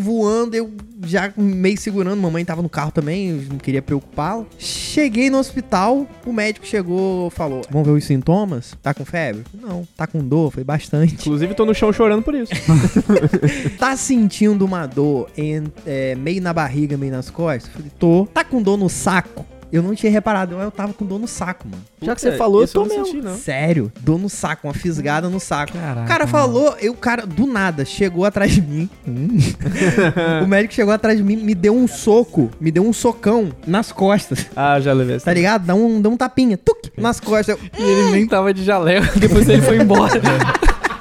[0.01, 0.71] Voando, eu
[1.05, 2.21] já meio segurando.
[2.21, 4.45] Mamãe tava no carro também, não queria preocupá-la.
[4.59, 8.77] Cheguei no hospital, o médico chegou, falou: Vamos ver os sintomas?
[8.83, 9.45] Tá com febre?
[9.55, 9.87] Não.
[9.97, 10.53] Tá com dor?
[10.53, 11.15] Foi bastante.
[11.15, 12.53] Inclusive, tô no chão chorando por isso.
[13.79, 17.73] Tá sentindo uma dor em- é, meio na barriga, meio nas costas?
[17.73, 18.27] Falei, tô.
[18.33, 19.45] Tá com dor no saco?
[19.73, 21.83] Eu não tinha reparado, eu tava com dor no saco, mano.
[22.03, 23.07] Já que você falou, eu tô mesmo.
[23.07, 23.37] senti, não.
[23.37, 25.73] Sério, dor no saco, uma fisgada no saco.
[25.75, 26.39] Caraca, o cara mano.
[26.39, 28.91] falou, eu, o cara, do nada, chegou atrás de mim.
[29.07, 29.39] Hum.
[30.43, 33.93] o médico chegou atrás de mim, me deu um soco, me deu um socão nas
[33.93, 34.47] costas.
[34.57, 35.27] Ah, já levei essa.
[35.27, 35.67] Tá ligado?
[35.67, 37.57] Dá um, dá um tapinha, tuc, nas costas.
[37.57, 40.21] Eu, E ele nem tava de jaleco, depois ele foi embora.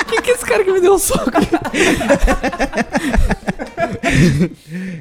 [0.08, 1.32] Quem que é esse cara que me deu um soco?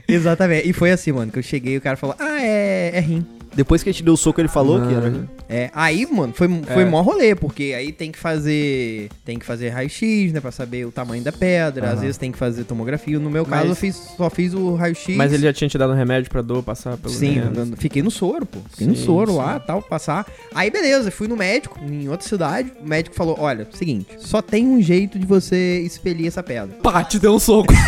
[0.07, 0.69] Exatamente.
[0.69, 3.27] E foi assim, mano, que eu cheguei e o cara falou, ah, é, é rim.
[3.55, 5.11] Depois que a gente deu o soco, ele falou que era.
[5.11, 5.29] Mano.
[5.49, 6.85] É, aí, mano, foi, foi É.
[6.85, 9.09] mó rolê, porque aí tem que fazer.
[9.25, 10.41] Tem que fazer raio-x, né?
[10.41, 11.87] Pra saber o tamanho da pedra.
[11.87, 12.01] Às Aham.
[12.03, 13.19] vezes tem que fazer tomografia.
[13.19, 15.17] No meu caso, Mas- eu fiz, só fiz o raio-x.
[15.17, 17.41] Mas ele já tinha te dado um remédio pra dor passar pelo Sim,
[17.79, 18.59] fiquei no soro, pô.
[18.71, 19.39] Fiquei no Sim, soro sim.
[19.39, 20.27] lá, tal, passar.
[20.55, 22.73] Aí, beleza, fui no médico, em outra cidade.
[22.85, 26.77] O médico falou: olha, seguinte, só tem um jeito de você expelir essa pedra.
[26.83, 27.73] Pá, te deu um soco.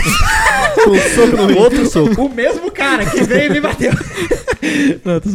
[0.87, 2.23] Um soco no outro soco.
[2.27, 3.91] O mesmo cara que veio e me bateu.
[5.05, 5.29] Não, tô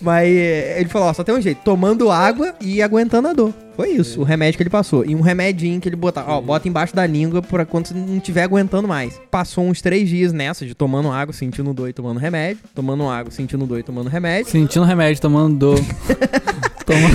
[0.00, 3.52] Mas eh, ele falou, ó, só tem um jeito, tomando água e aguentando a dor.
[3.76, 5.04] Foi isso, o remédio que ele passou.
[5.06, 8.18] E um remedinho que ele botava, ó, bota embaixo da língua pra quando você não
[8.18, 9.18] estiver aguentando mais.
[9.30, 12.62] Passou uns três dias nessa, de tomando água, sentindo dor e tomando remédio.
[12.74, 14.50] Tomando água, sentindo dor e tomando remédio.
[14.50, 15.80] Sentindo remédio, tomando dor.
[16.84, 17.08] Toma.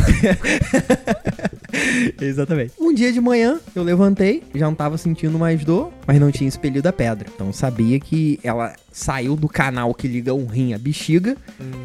[2.21, 2.73] Exatamente.
[2.80, 6.47] Um dia de manhã, eu levantei, já não tava sentindo mais dor, mas não tinha
[6.47, 7.28] expelido a pedra.
[7.34, 11.36] Então eu sabia que ela saiu do canal que liga o rim à bexiga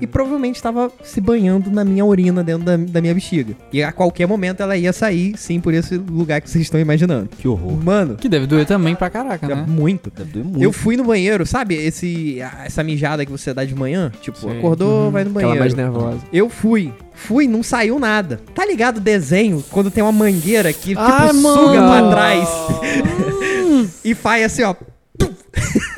[0.01, 3.55] e provavelmente estava se banhando na minha urina dentro da, da minha bexiga.
[3.73, 7.29] E a qualquer momento ela ia sair, sim, por esse lugar que vocês estão imaginando.
[7.37, 7.83] Que horror.
[7.85, 9.65] Mano, Que deve doer também pra caraca, né?
[9.67, 10.11] muito.
[10.17, 10.63] Deve doer muito.
[10.63, 11.75] Eu fui no banheiro, sabe?
[11.75, 14.13] Esse, essa mijada que você dá de manhã?
[14.21, 14.59] Tipo, Sim.
[14.59, 15.61] acordou, vai no Aquela banheiro.
[15.61, 16.21] mais nervosa.
[16.33, 16.93] Eu fui.
[17.13, 18.41] Fui, não saiu nada.
[18.55, 19.63] Tá ligado o desenho?
[19.81, 22.09] Quando tem uma mangueira que, tipo, Ai, suga mano.
[22.09, 22.49] pra trás
[24.05, 24.75] e faz assim, ó.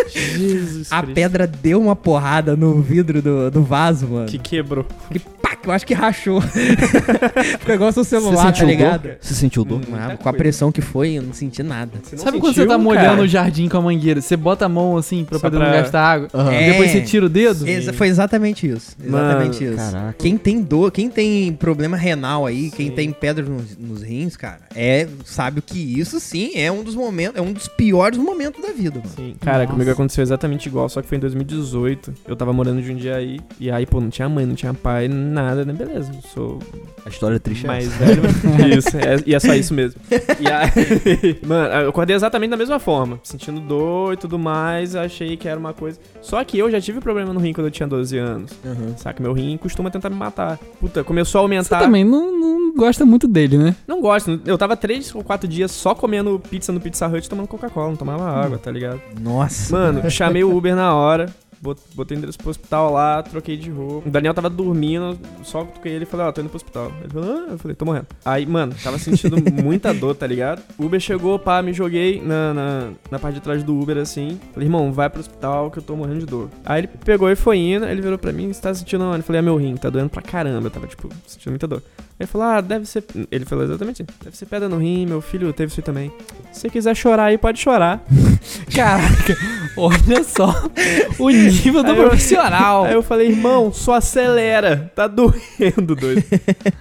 [0.08, 1.14] Jesus A Cristo.
[1.16, 4.26] pedra deu uma porrada no vidro do, do vaso, mano.
[4.28, 4.86] Que quebrou.
[5.10, 6.40] Que pá, eu acho que rachou.
[7.60, 9.02] Ficou igual seu Você celular, tá sentiu ligado?
[9.02, 9.16] dor?
[9.20, 9.80] Você sentiu dor?
[9.94, 11.92] Ah, com a pressão que foi, eu não senti nada.
[12.02, 13.22] Você não Sabe quando você sentiu, tá molhando cara?
[13.22, 14.20] o jardim com a mangueira?
[14.20, 16.28] Você bota a mão assim pra Só poder não pra- gastar água.
[16.34, 16.52] Aham.
[16.52, 16.68] É.
[16.68, 17.66] E depois você tira o dedo?
[17.68, 18.96] Exa- foi exatamente isso.
[19.02, 19.92] Exatamente Mano, isso.
[19.92, 20.14] caraca.
[20.18, 22.94] Quem tem dor, quem tem problema renal aí, quem Sim.
[22.94, 27.38] tem pedra nos, nos rins, cara, é sabe que isso sim é um dos momentos,
[27.38, 29.10] é um dos piores momentos da vida, mano.
[29.14, 29.34] Sim.
[29.40, 29.72] Cara, Nossa.
[29.72, 32.12] comigo aconteceu exatamente igual, só que foi em 2018.
[32.26, 33.40] Eu tava morando de um dia aí.
[33.58, 35.72] E aí, pô, não tinha mãe, não tinha pai, nada, né?
[35.72, 36.58] Beleza, eu sou
[37.04, 37.64] A história é triste.
[37.64, 38.22] é mais velho.
[38.22, 40.00] mas- isso, é, e é só isso mesmo.
[40.10, 43.18] E aí, mano, eu acordei exatamente da mesma forma.
[43.22, 45.98] Sentindo dor e tudo mais, achei que era uma coisa.
[46.20, 48.50] Só que eu já tive problema no rim quando eu tinha 12 anos.
[48.96, 49.22] Saca?
[49.22, 50.58] Meu rim costuma tentar me matar.
[50.80, 51.78] Puta, começou a Você aumentar.
[51.80, 53.76] também não, não gosta muito dele, né?
[53.86, 54.40] Não gosto.
[54.46, 57.88] Eu tava três ou quatro dias só comendo pizza no Pizza Hut e tomando Coca-Cola,
[57.88, 59.00] não tomava água, tá ligado?
[59.20, 59.76] Nossa.
[59.76, 61.26] Mano, chamei o Uber na hora.
[61.62, 64.08] Bot- Botei o endereço pro hospital lá, troquei de roupa.
[64.08, 66.92] O Daniel tava dormindo, só toquei ele e falei, ó, tô indo pro hospital.
[67.00, 68.06] Ele falou, ah, eu falei, tô morrendo.
[68.24, 70.62] Aí, mano, tava sentindo muita dor, tá ligado?
[70.78, 74.38] O Uber chegou, pá, me joguei na, na, na parte de trás do Uber assim.
[74.52, 76.48] Falei, irmão, vai pro hospital que eu tô morrendo de dor.
[76.64, 79.18] Aí ele pegou e foi indo, ele virou pra mim, você tá sentindo onde?
[79.18, 80.66] Eu falei, é meu rim, tá doendo pra caramba.
[80.66, 81.82] Eu tava, tipo, sentindo muita dor.
[82.22, 83.02] Ele falou, ah, deve ser.
[83.32, 84.12] Ele falou exatamente isso.
[84.22, 86.12] Deve ser pedra no rim, meu filho teve isso aí também.
[86.52, 88.00] Se você quiser chorar aí, pode chorar.
[88.72, 89.36] Caraca,
[89.76, 90.54] olha só
[91.18, 92.84] o nível do Aí eu- profissional.
[92.84, 94.92] Aí eu falei, irmão, só acelera.
[94.94, 96.22] Tá doendo, doido.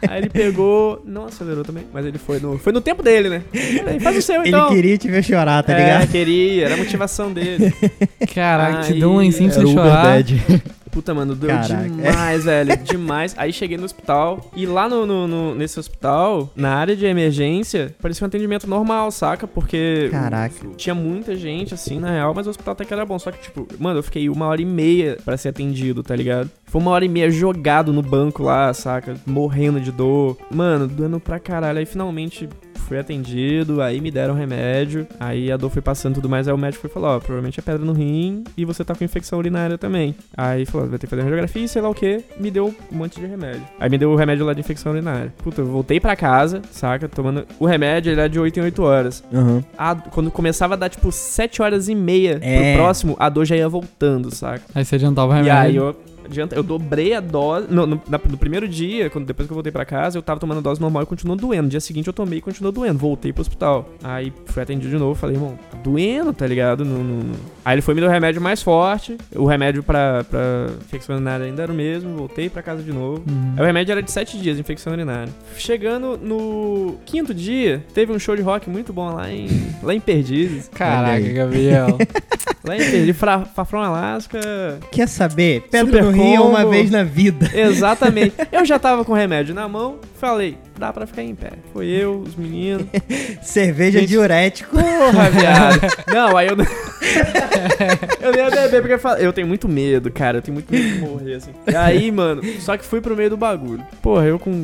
[0.08, 3.42] Aí ele pegou, não acelerou também, mas ele foi no, foi no tempo dele, né?
[3.80, 4.70] Falei, faz o seu Ele então.
[4.70, 6.08] queria te ver chorar, tá é, ligado?
[6.12, 7.74] queria, era a motivação dele.
[8.36, 10.04] Caraca, te Aí, deu um lencinho pra Era você o Uber chorar.
[10.24, 10.62] Dad.
[10.92, 11.90] Puta, mano, doeu Caraca.
[11.90, 12.78] demais, velho.
[12.84, 13.34] Demais.
[13.38, 17.96] Aí cheguei no hospital e lá no, no- no- nesse hospital, na área de emergência,
[18.02, 19.48] parecia um atendimento normal, saca?
[19.48, 20.54] Porque Caraca.
[20.76, 23.18] tinha muita gente, assim, na real, mas o hospital até que era bom.
[23.18, 26.50] Só que, tipo, mano, eu fiquei uma hora e meia pra ser atendido, tá ligado?
[26.66, 29.16] Foi uma hora e meia jogado no banco lá, saca?
[29.26, 30.38] Morrendo de dor.
[30.54, 31.80] Mano, doendo pra caralho.
[31.80, 32.48] Aí finalmente
[32.92, 36.54] fui atendido, aí me deram remédio, aí a dor foi passando e tudo mais, aí
[36.54, 39.40] o médico foi falar, ó, provavelmente é pedra no rim e você tá com infecção
[39.40, 40.14] urinária também.
[40.36, 42.76] Aí falou, vai ter que fazer uma radiografia e sei lá o que, me deu
[42.92, 43.62] um monte de remédio.
[43.80, 45.34] Aí me deu o remédio lá de infecção urinária.
[45.42, 48.84] Puta, eu voltei pra casa, saca, tomando o remédio, ele era de 8 em 8
[48.84, 49.24] horas.
[49.34, 49.64] Aham.
[49.78, 52.74] A- quando começava a dar, tipo, 7 horas e meia É.
[52.74, 54.64] pro próximo, a dor já ia voltando, saca?
[54.76, 55.58] Aí você adiantava o E remédio.
[55.62, 55.96] aí eu
[56.32, 56.56] adianta.
[56.56, 57.68] Eu dobrei a dose.
[57.70, 60.40] No, no, na- no primeiro dia, quando, depois que eu voltei pra casa, eu tava
[60.40, 61.64] tomando a dose normal e continuou doendo.
[61.64, 62.98] No dia seguinte eu tomei e continuou doendo.
[63.00, 63.90] Voltei pro hospital.
[64.04, 65.16] Aí fui atendido de novo.
[65.16, 66.84] Falei, irmão, tá doendo, tá ligado?
[66.86, 67.32] Não- não.
[67.64, 69.18] Aí ele foi me dar o remédio mais forte.
[69.36, 72.16] O remédio pra, pra infecção urinária ainda era o mesmo.
[72.18, 73.24] Voltei pra casa de novo.
[73.30, 73.54] Uhum.
[73.58, 75.32] Aí o remédio era de 7 dias, infecção urinária.
[75.58, 79.48] Chegando no quinto dia, teve um show de rock muito bom lá em,
[79.84, 80.70] lá em Perdizes.
[80.74, 81.20] Caraca.
[81.32, 81.98] Gabriel.
[82.64, 83.18] Lá em Perdizes,
[83.56, 84.40] Fafron, Alasca.
[84.92, 85.62] Quer saber?
[85.70, 87.50] Pedra Super no É uma vez na vida.
[87.58, 88.36] Exatamente.
[88.52, 91.52] Eu já tava com o remédio na mão, falei, dá pra ficar em pé.
[91.74, 92.86] Foi eu, os meninos.
[93.42, 94.10] Cerveja Gente.
[94.10, 94.76] diurético.
[94.78, 95.82] Porra, viado.
[96.14, 96.58] Não, aí eu.
[98.22, 99.26] eu nem ia beber porque eu falei.
[99.26, 100.38] Eu tenho muito medo, cara.
[100.38, 101.52] Eu tenho muito medo de morrer, assim.
[101.68, 103.84] E aí, mano, só que fui pro meio do bagulho.
[104.02, 104.64] Porra, eu com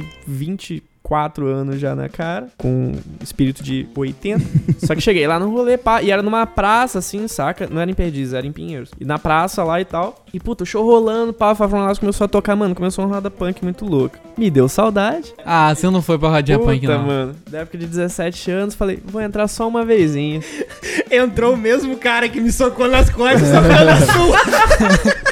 [1.08, 4.44] 24 anos já na cara, com espírito de 80.
[4.86, 7.68] Só que cheguei lá no rolê, pá, e era numa praça, assim, saca?
[7.72, 8.92] Não era em Perdizes, era em Pinheiros.
[9.00, 10.26] E na praça lá e tal.
[10.34, 13.16] E, puta, o show rolando, pá, o Fafron Lasso começou a tocar, mano, começou uma
[13.16, 14.20] roda punk muito louca.
[14.38, 15.34] Me deu saudade.
[15.46, 17.04] ah, você não foi pra Rodinha Puta, Punk, não.
[17.04, 17.36] mano.
[17.50, 20.42] Da época de 17 anos, falei, vou entrar só uma vezinha.
[21.10, 25.18] Entrou o mesmo cara que me socou nas costas, socou na sua.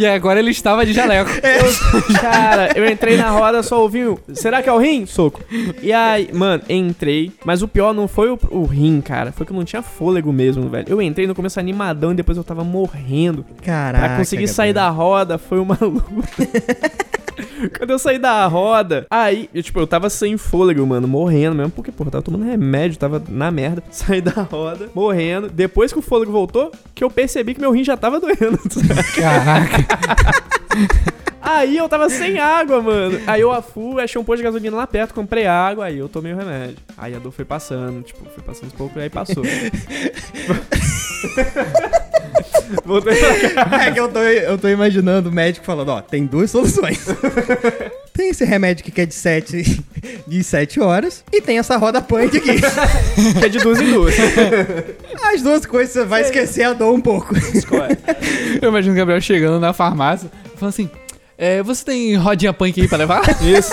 [0.00, 1.30] E agora ele estava de jaleco.
[2.22, 5.04] Cara, eu entrei na roda, só ouvi o, Será que é o rim?
[5.04, 5.42] Soco.
[5.82, 7.30] E aí, mano, entrei.
[7.44, 9.30] Mas o pior não foi o, o rim, cara.
[9.30, 10.86] Foi que eu não tinha fôlego mesmo, velho.
[10.88, 13.44] Eu entrei no começo animadão e depois eu tava morrendo.
[13.62, 14.06] Caraca.
[14.06, 16.00] Pra conseguir sair da roda foi uma luta.
[17.76, 21.70] Quando eu saí da roda, aí, eu, tipo, eu tava sem fôlego, mano, morrendo mesmo,
[21.70, 23.82] porque, porra, tava tomando remédio, tava na merda.
[23.90, 25.48] Saí da roda, morrendo.
[25.48, 28.58] Depois que o fôlego voltou, que eu percebi que meu rim já tava doendo.
[29.14, 29.86] Caraca.
[31.42, 33.20] Aí eu tava sem água, mano.
[33.26, 36.32] Aí eu fui, achei um posto de gasolina lá perto, comprei água, aí eu tomei
[36.32, 36.76] o remédio.
[36.96, 39.42] Aí a dor foi passando, tipo, foi passando uns pouco e aí passou.
[42.84, 43.84] Voltei pra cá.
[43.86, 47.06] É que eu tô, eu tô imaginando o médico falando, ó, tem duas soluções.
[48.14, 49.84] tem esse remédio que é de 7
[50.26, 52.60] de sete horas e tem essa roda punk aqui.
[53.38, 54.14] Que é de duas em duas.
[55.22, 57.34] As duas coisas você vai esquecer a dor um pouco.
[58.60, 60.90] Eu imagino o Gabriel chegando na farmácia, falando assim:
[61.40, 63.22] é, você tem rodinha punk aí pra levar?
[63.42, 63.72] Isso.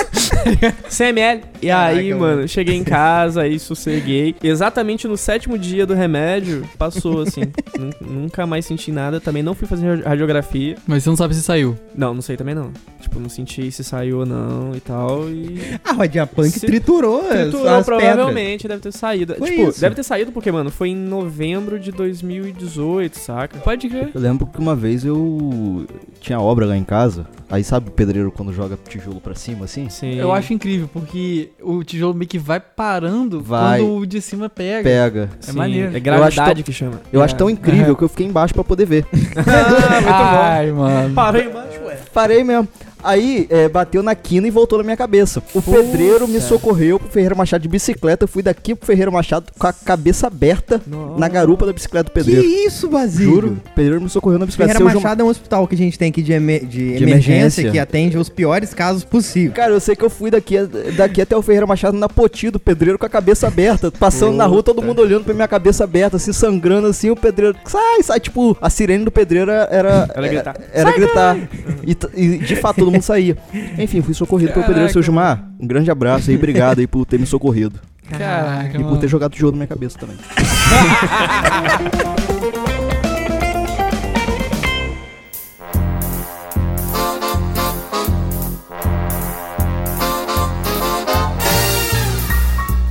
[0.90, 1.42] 100 ml.
[1.62, 4.36] E aí, mano, cheguei em casa, aí sosseguei.
[4.42, 7.42] Exatamente no sétimo dia do remédio, passou assim.
[7.78, 7.90] Nun-
[8.22, 9.20] Nunca mais senti nada.
[9.20, 10.76] Também não fui fazer radiografia.
[10.88, 11.78] Mas você não sabe se saiu.
[11.96, 12.72] Não, não sei também não.
[13.02, 15.30] Tipo, não senti se saiu ou não e tal.
[15.30, 15.60] E.
[15.84, 19.36] A rodinha punk Se- triturou, Triturou, as provavelmente, deve ter saído.
[19.36, 19.82] Foi tipo, isso.
[19.82, 23.58] deve ter saído porque, mano, foi em novembro de 2018, saca?
[23.60, 24.10] Pode crer.
[24.14, 25.86] Eu lembro que uma vez eu
[26.22, 27.26] tinha obra lá em casa.
[27.58, 29.90] Aí sabe o pedreiro quando joga tijolo pra cima, assim?
[29.90, 30.14] Sim.
[30.14, 33.80] Eu acho incrível, porque o tijolo meio que vai parando Vai.
[33.80, 34.84] quando o de cima pega.
[34.84, 35.30] Pega.
[35.48, 35.98] É maneiro.
[35.98, 37.02] É gravidade Eu acho tão- que chama.
[37.12, 37.26] Eu É.
[37.26, 37.96] acho tão incrível Aham.
[37.96, 39.06] que eu fiquei embaixo pra poder ver.
[39.38, 41.10] Ah, muito Ai, mano.
[41.10, 41.16] bom.
[41.16, 41.98] Parei embaixo, ué.
[42.14, 42.68] Parei mesmo.
[43.04, 45.42] Aí é, bateu na quina e voltou na minha cabeça.
[45.54, 45.78] O Puta.
[45.82, 48.24] pedreiro me socorreu pro Ferreira Machado de bicicleta.
[48.24, 50.82] Eu fui daqui pro Ferreira Machado com a cabeça aberta
[51.18, 52.46] na garupa da bicicleta do Que pedreiro.
[52.68, 53.32] isso, Basílio?
[53.34, 54.74] Juro, o pedreiro me socorreu na bicicleta.
[54.74, 57.32] Ferreira Seu Machado é um hospital que a gente tem aqui de, eme- de emergência,
[57.32, 57.72] emergência.
[57.72, 59.54] que atende os piores casos possíveis.
[59.54, 60.56] Cara, eu sei que eu fui daqui,
[60.96, 63.92] daqui até o Ferreira Machado na poti do pedreiro com a cabeça aberta.
[63.92, 67.10] Passando na rua, todo mundo olhando pra minha cabeça aberta, assim, sangrando assim.
[67.10, 68.20] O pedreiro sai, sai.
[68.20, 70.10] Tipo, a sirene do pedreiro era.
[70.14, 70.58] Era gritar.
[70.74, 71.38] Era gritar.
[71.86, 73.38] E, e, de fato todo mundo saía.
[73.78, 74.88] Enfim, fui socorrido pelo pedreiro.
[74.88, 76.38] Caraca, Seu Gilmar, um grande abraço aí.
[76.38, 77.80] Obrigado aí por ter me socorrido.
[78.10, 80.16] Caraca, E por ter jogado tijolo na minha cabeça também.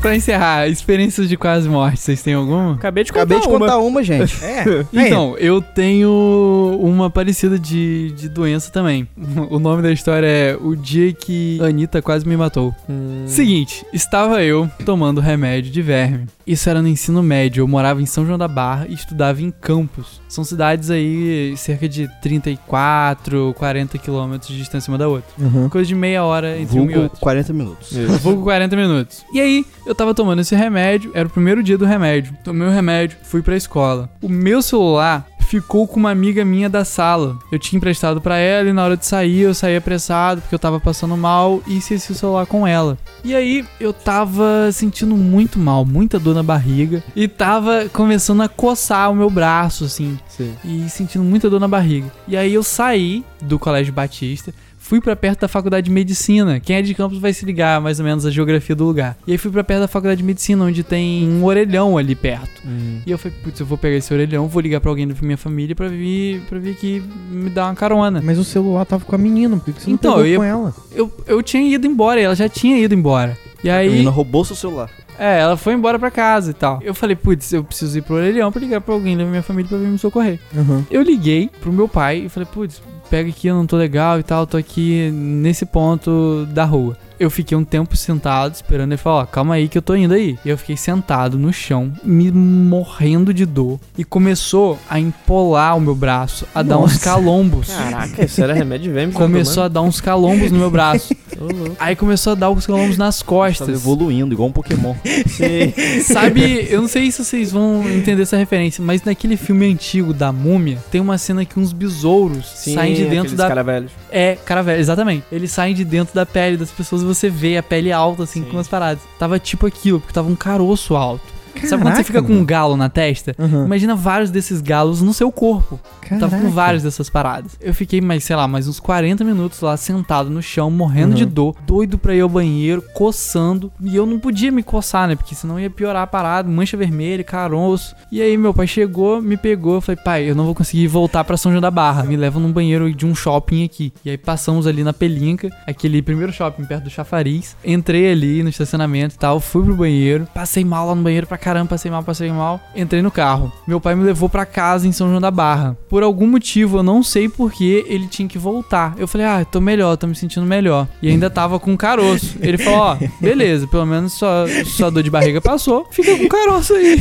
[0.06, 2.74] Pra encerrar, experiências de quase morte, vocês têm alguma?
[2.74, 3.58] Acabei de contar Acabei de uma.
[3.58, 4.36] contar uma, gente.
[4.46, 4.64] É.
[4.92, 9.08] Então, eu tenho uma parecida de, de doença também.
[9.50, 12.74] O nome da história é O Dia que Anitta Quase Me Matou.
[12.88, 16.26] Hum, Seguinte, estava eu tomando remédio de verme.
[16.46, 19.50] Isso era no ensino médio, eu morava em São João da Barra e estudava em
[19.50, 20.20] Campos.
[20.28, 25.28] São cidades aí cerca de 34, 40 quilômetros de distância uma da outra.
[25.38, 25.68] Uhum.
[25.68, 27.20] Coisa de meia hora entre um e Vulgo outro.
[27.20, 27.92] 40 minutos.
[28.22, 29.24] Pouco 40 minutos.
[29.32, 32.32] E aí, eu tava tomando esse remédio, era o primeiro dia do remédio.
[32.44, 34.08] Tomei o remédio, fui pra escola.
[34.22, 37.38] O meu celular ficou com uma amiga minha da sala.
[37.50, 40.58] Eu tinha emprestado pra ela e na hora de sair eu saí apressado porque eu
[40.58, 42.98] tava passando mal e esqueci o celular com ela.
[43.24, 48.48] E aí eu tava sentindo muito mal, muita dor na barriga e tava começando a
[48.48, 50.52] coçar o meu braço assim Sim.
[50.64, 52.12] e sentindo muita dor na barriga.
[52.26, 54.52] E aí eu saí do Colégio Batista,
[54.88, 56.60] fui pra perto da faculdade de medicina.
[56.60, 59.16] Quem é de Campos vai se ligar mais ou menos a geografia do lugar.
[59.26, 62.62] E aí fui pra perto da faculdade de medicina, onde tem um orelhão ali perto.
[63.04, 65.36] E eu falei, putz, eu vou pegar esse orelhão, vou ligar pra alguém da minha
[65.36, 68.20] família pra vir, pra vir aqui me dar uma carona.
[68.22, 70.38] Mas o celular tava com a menina, por que você não Então, pegou eu ia-
[70.38, 70.74] com ela?
[70.94, 73.36] Eu, eu tinha ido embora, e ela já tinha ido embora.
[73.64, 73.88] E A aí.
[73.90, 74.88] menina roubou seu celular.
[75.18, 76.78] É, ela foi embora pra casa e tal.
[76.82, 79.68] Eu falei, putz, eu preciso ir pro orelhão pra ligar pra alguém da minha família
[79.68, 80.38] pra vir me socorrer.
[80.54, 80.84] Uhum.
[80.90, 84.22] Eu liguei pro meu pai e falei, putz, pega aqui, eu não tô legal e
[84.22, 86.96] tal, tô aqui nesse ponto da rua.
[87.18, 90.14] Eu fiquei um tempo sentado esperando ele falar, ó, calma aí que eu tô indo
[90.14, 90.38] aí.
[90.44, 93.78] E eu fiquei sentado no chão, me morrendo de dor.
[93.96, 97.04] E começou a empolar o meu braço, a dar uns Nossa.
[97.04, 97.68] calombos.
[97.68, 99.12] Caraca, isso era remédio verme.
[99.12, 101.14] que Começou a dar uns calombos no meu braço.
[101.78, 103.68] Aí começou a dar uns calombos nas Tava costas.
[103.68, 104.94] evoluindo, igual um Pokémon.
[105.26, 105.72] Sim.
[106.02, 110.32] Sabe, eu não sei se vocês vão entender essa referência, mas naquele filme antigo da
[110.32, 113.48] múmia, tem uma cena que uns besouros Sim, saem de dentro da.
[113.48, 113.92] cara velhos.
[114.10, 115.24] É, cara velho, exatamente.
[115.30, 118.50] Eles saem de dentro da pele das pessoas você vê a pele alta, assim, Sim.
[118.50, 119.02] com as paradas.
[119.18, 121.35] Tava tipo aquilo, porque tava um caroço alto.
[121.66, 123.34] Sabe quando você Caraca, fica com um galo na testa?
[123.38, 123.64] Uhum.
[123.64, 125.78] Imagina vários desses galos no seu corpo.
[126.08, 126.48] Tava com Caraca.
[126.50, 127.56] vários dessas paradas.
[127.60, 131.14] Eu fiquei, mais, sei lá, mais uns 40 minutos lá sentado no chão, morrendo Uhum.
[131.16, 133.72] de dor, doido pra ir ao banheiro, coçando.
[133.80, 135.16] E eu não podia me coçar, né?
[135.16, 137.94] Porque senão ia piorar a parada, mancha vermelha, caroço.
[138.10, 141.24] E aí meu pai chegou, me pegou, eu falei, pai, eu não vou conseguir voltar
[141.24, 142.02] pra São João da Barra.
[142.04, 143.92] Me leva num banheiro de um shopping aqui.
[144.04, 147.56] E aí passamos ali na Pelinca, aquele primeiro shopping perto do Chafariz.
[147.64, 150.26] Entrei ali no estacionamento e tal, fui pro banheiro.
[150.34, 152.60] Passei mal lá no banheiro pra caramba, passei mal, passei mal.
[152.74, 153.52] Entrei no carro.
[153.68, 155.76] Meu pai me levou pra casa em São João da Barra.
[155.88, 158.96] Por algum motivo, eu não sei porquê, ele tinha que voltar.
[158.98, 160.88] Eu falei, ah, tô melhor, tô me sentindo melhor.
[161.00, 162.36] E ainda tava com caroço.
[162.40, 165.86] Ele falou, ó, beleza, pelo menos sua, sua dor de barriga passou.
[165.92, 167.00] Fica com caroço aí.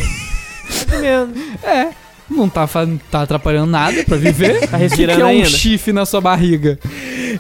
[1.64, 1.90] É.
[2.30, 2.68] Não tá,
[3.10, 4.68] tá atrapalhando nada pra viver.
[4.68, 5.50] Tá respirando que é um ainda.
[5.50, 6.78] chifre na sua barriga?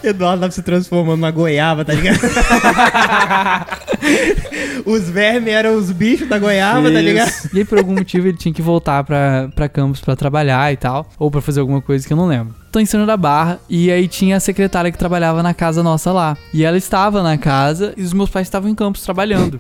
[0.04, 2.20] Eduardo tava se transformando numa goiaba, tá ligado?
[4.86, 7.32] os vermes eram os bichos da goiaba, tá ligado?
[7.54, 10.78] E aí, por algum motivo, ele tinha que voltar pra, pra campus pra trabalhar e
[10.78, 11.10] tal.
[11.18, 12.54] Ou pra fazer alguma coisa que eu não lembro.
[12.72, 16.12] Tô em São da Barra e aí tinha a secretária que trabalhava na casa nossa
[16.12, 16.38] lá.
[16.54, 19.60] E ela estava na casa e os meus pais estavam em campus trabalhando.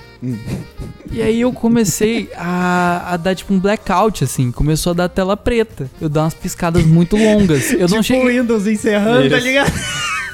[1.09, 4.51] E aí eu comecei a, a dar tipo um blackout, assim.
[4.51, 5.89] Começou a dar tela preta.
[6.01, 7.71] Eu dava umas piscadas muito longas.
[7.71, 8.23] Eu não tipo cheguei.
[8.23, 9.47] o Windows encerrando, tá Isso.
[9.47, 9.71] ligado?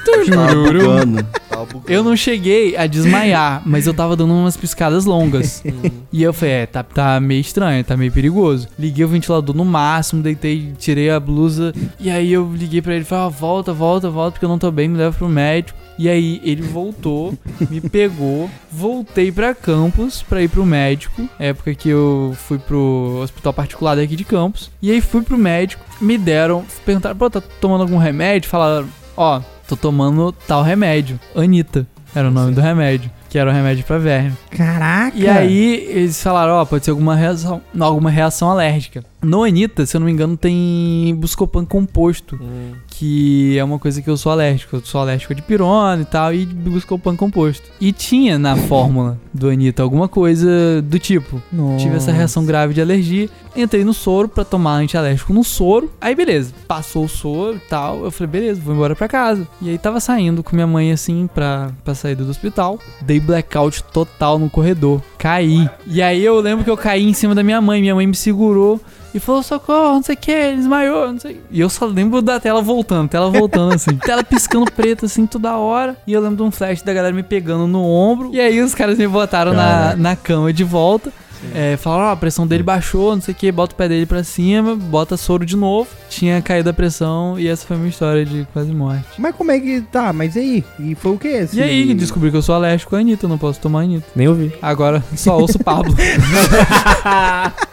[1.48, 1.92] Tava bugando.
[1.92, 5.62] Eu não cheguei a desmaiar, mas eu tava dando umas piscadas longas.
[6.12, 8.68] e eu falei, é, tá, tá meio estranho, tá meio perigoso.
[8.78, 11.72] Liguei o ventilador no máximo, deitei, tirei a blusa.
[12.00, 14.58] E aí eu liguei pra ele e falei, ah, volta, volta, volta, porque eu não
[14.58, 15.78] tô bem, me leva pro médico.
[15.98, 17.34] E aí ele voltou,
[17.70, 21.28] me pegou, voltei pra Campos pra ir pro médico.
[21.38, 24.70] Época que eu fui pro hospital particular daqui de Campos.
[24.80, 28.48] E aí fui pro médico, me deram, perguntaram, pô, tá tomando algum remédio?
[28.48, 29.40] Falaram, ó,
[29.76, 31.18] tô tomando tal remédio.
[31.34, 34.32] Anitta era o nome do remédio, que era o remédio pra verme.
[34.50, 35.16] Caraca.
[35.16, 39.02] E aí eles falaram, ó, pode ser alguma reação, alguma reação alérgica.
[39.22, 42.72] No Anitta, se eu não me engano, tem Buscopan composto, Hum.
[42.88, 44.76] que é uma coisa que eu sou alérgico.
[44.76, 47.62] Eu sou alérgico de pirona e tal, e Buscopan composto.
[47.80, 51.40] E tinha na fórmula do Anitta alguma coisa do tipo.
[51.78, 53.28] Tive essa reação grave de alergia.
[53.54, 55.92] Entrei no soro pra tomar antialérgico no soro.
[56.00, 58.04] Aí beleza, passou o soro e tal.
[58.04, 59.46] Eu falei, beleza, vou embora pra casa.
[59.60, 62.78] E aí tava saindo com minha mãe assim pra, pra sair do hospital.
[63.00, 65.02] Dei blackout total no corredor.
[65.18, 65.68] Caí.
[65.86, 67.80] E aí eu lembro que eu caí em cima da minha mãe.
[67.80, 68.80] Minha mãe me segurou.
[69.14, 71.38] E falou, socorro, não sei o que, ele desmaiou, não sei.
[71.50, 73.94] E eu só lembro da tela voltando, tela voltando assim.
[74.00, 75.96] tela piscando preta assim toda hora.
[76.06, 78.30] E eu lembro de um flash da galera me pegando no ombro.
[78.32, 81.12] E aí os caras me botaram na, na cama de volta.
[81.54, 84.06] É, falaram, ó, a pressão dele baixou, não sei o que, bota o pé dele
[84.06, 85.88] pra cima, bota soro de novo.
[86.08, 89.04] Tinha caído a pressão e essa foi a minha história de quase morte.
[89.18, 90.12] Mas como é que tá?
[90.12, 90.64] Mas e aí?
[90.78, 91.58] E foi o que esse?
[91.58, 94.06] E aí, descobri que eu sou alérgico à Anitta, não posso tomar Anitta.
[94.14, 94.52] Nem ouvi.
[94.60, 95.94] Agora só ouço o Pablo.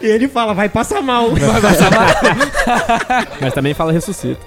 [0.01, 1.29] E ele fala, vai passar mal.
[3.41, 4.39] Mas também fala ressuscita.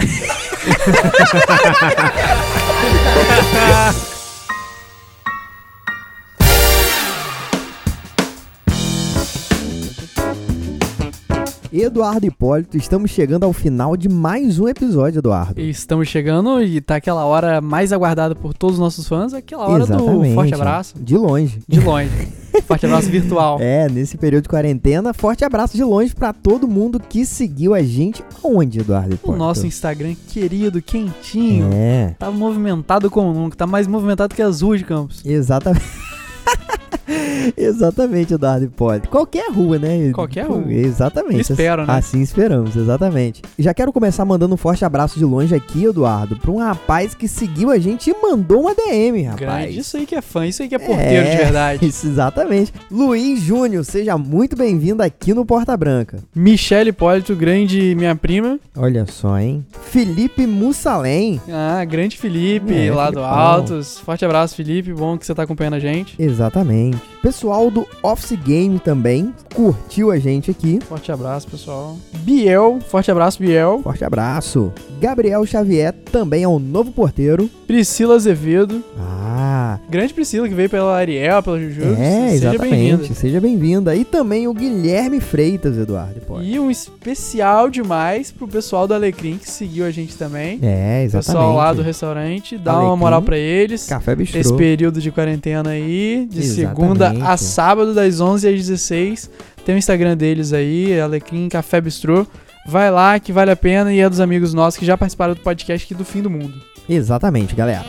[11.73, 15.59] Eduardo Hipólito, estamos chegando ao final de mais um episódio, Eduardo.
[15.59, 19.87] Estamos chegando e tá aquela hora mais aguardada por todos os nossos fãs, aquela hora
[19.87, 20.95] do forte abraço.
[21.01, 21.61] De longe.
[21.67, 22.11] De longe.
[22.69, 23.57] forte abraço virtual.
[23.59, 27.83] É, nesse período de quarentena, forte abraço de longe pra todo mundo que seguiu a
[27.83, 28.23] gente.
[28.45, 29.39] Onde, Eduardo O Hipólito?
[29.39, 31.71] nosso Instagram querido, quentinho.
[31.73, 35.25] É, Tá movimentado como nunca, tá mais movimentado que as ruas de Campos.
[35.25, 35.83] exatamente.
[37.57, 39.09] Exatamente, Eduardo Hipólito.
[39.09, 40.11] Qualquer rua, né?
[40.13, 40.65] Qualquer rua.
[40.73, 41.53] Exatamente.
[41.53, 41.95] Espero, né?
[41.95, 43.43] Assim esperamos, exatamente.
[43.59, 47.27] Já quero começar mandando um forte abraço de longe aqui, Eduardo, pra um rapaz que
[47.29, 49.41] seguiu a gente e mandou uma DM, rapaz.
[49.41, 51.87] Grande, isso aí que é fã, isso aí que é porteiro de verdade.
[51.93, 52.73] Isso, exatamente.
[52.91, 56.19] Luiz Júnior, seja muito bem-vindo aqui no Porta Branca.
[56.35, 58.59] Michele Hipólito, grande minha prima.
[58.77, 59.65] Olha só, hein?
[59.91, 61.41] Felipe Mussalem.
[61.51, 63.21] Ah, grande Felipe, É, lá do.
[63.21, 63.99] Altos.
[63.99, 64.93] Forte abraço, Felipe.
[64.93, 66.15] Bom que você tá acompanhando a gente.
[66.19, 66.92] Exatamente.
[67.23, 70.81] Pessoal do Office Game também curtiu a gente aqui.
[70.89, 71.97] Forte abraço, pessoal.
[72.19, 73.81] Biel, forte abraço, Biel.
[73.83, 74.73] Forte abraço.
[75.01, 77.49] Gabriel Xavier também é um novo porteiro.
[77.67, 78.83] Priscila Azevedo.
[78.99, 81.83] Ah, Grande Priscila, que veio pela Ariel, pela Juju.
[81.97, 83.15] é, Seja exatamente.
[83.15, 83.95] Seja bem-vinda.
[83.95, 86.21] E também o Guilherme Freitas, Eduardo.
[86.27, 86.45] Pode.
[86.51, 90.59] E um especial demais pro pessoal do Alecrim que seguiu a gente também.
[90.63, 91.27] É, exatamente.
[91.27, 92.99] Pessoal lá do restaurante, dá uma Alecrim.
[92.99, 93.87] moral pra eles.
[93.87, 94.41] Café Bistrô.
[94.41, 96.69] Esse período de quarentena aí, de Exatamente.
[96.69, 96.82] segunda
[97.25, 99.31] a sábado, das 11 às 16.
[99.65, 102.27] Tem o Instagram deles aí, Alecrim Café Bistrô.
[102.67, 105.41] Vai lá que vale a pena e é dos amigos nossos que já participaram do
[105.41, 106.61] podcast aqui do Fim do Mundo.
[106.89, 107.85] Exatamente, galera.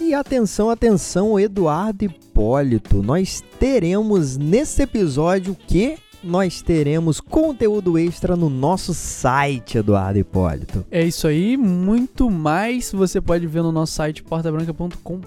[0.00, 3.02] E atenção, atenção, Eduardo Hipólito.
[3.02, 5.96] Nós teremos nesse episódio o quê?
[6.26, 10.84] Nós teremos conteúdo extra no nosso site, Eduardo Hipólito.
[10.90, 15.22] É isso aí, muito mais você pode ver no nosso site portabranca.com.br.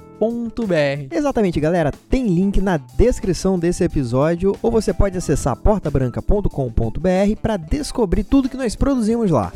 [1.09, 1.93] Exatamente, galera.
[2.09, 6.49] Tem link na descrição desse episódio ou você pode acessar portabranca.com.br
[7.41, 9.53] para descobrir tudo que nós produzimos lá.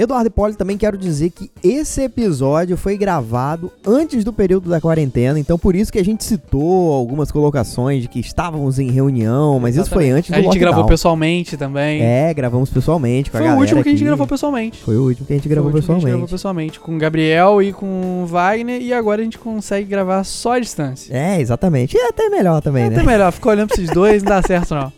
[0.00, 5.40] Eduardo Hipólito, também quero dizer que esse episódio foi gravado antes do período da quarentena,
[5.40, 9.76] então por isso que a gente citou algumas colocações de que estávamos em reunião, mas
[9.76, 10.18] isso foi Exatamente.
[10.18, 10.70] antes do A gente lockdown.
[10.70, 12.00] gravou pessoalmente também.
[12.00, 14.06] É, gravamos pessoalmente com a Foi o galera último que a gente aqui.
[14.06, 14.78] gravou pessoalmente.
[14.84, 16.10] Foi o último que a gente Foi gravou que a gente pessoalmente.
[16.12, 16.80] gravou pessoalmente.
[16.80, 18.80] Com o Gabriel e com o Wagner.
[18.80, 21.12] E agora a gente consegue gravar só à distância.
[21.12, 21.96] É, exatamente.
[21.96, 22.96] E até melhor também, É né?
[22.96, 24.92] até melhor, ficar olhando pra esses dois não dá certo não.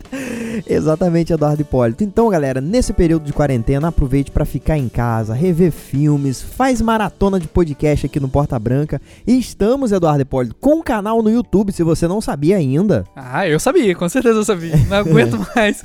[0.69, 2.05] Exatamente, Eduardo Hipólito.
[2.05, 7.41] Então, galera, nesse período de quarentena, aproveite para ficar em casa, rever filmes, faz maratona
[7.41, 9.01] de podcast aqui no Porta Branca.
[9.27, 13.05] E estamos, Eduardo Hipólito, com um canal no YouTube, se você não sabia ainda.
[13.15, 14.77] Ah, eu sabia, com certeza eu sabia.
[14.89, 15.83] Não aguento mais.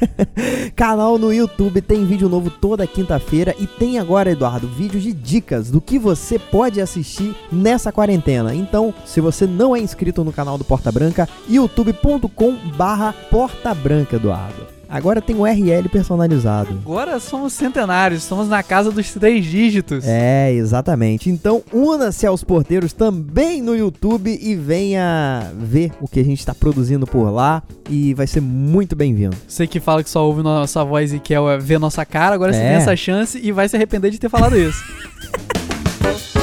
[0.74, 5.70] Canal no YouTube tem vídeo novo toda quinta-feira e tem agora, Eduardo, vídeos de dicas
[5.70, 8.54] do que você pode assistir nessa quarentena.
[8.54, 14.16] Então, se você não é inscrito no canal do Porta Branca, youtube.com barra Porta Branca,
[14.16, 14.73] Eduardo.
[14.94, 16.78] Agora tem um URL personalizado.
[16.84, 20.04] Agora somos centenários, estamos na casa dos três dígitos.
[20.06, 21.28] É, exatamente.
[21.28, 26.54] Então, una-se aos porteiros também no YouTube e venha ver o que a gente está
[26.54, 29.36] produzindo por lá e vai ser muito bem-vindo.
[29.48, 32.60] Você que fala que só ouve nossa voz e quer ver nossa cara, agora você
[32.60, 32.68] É.
[32.68, 34.78] tem essa chance e vai se arrepender de ter falado isso.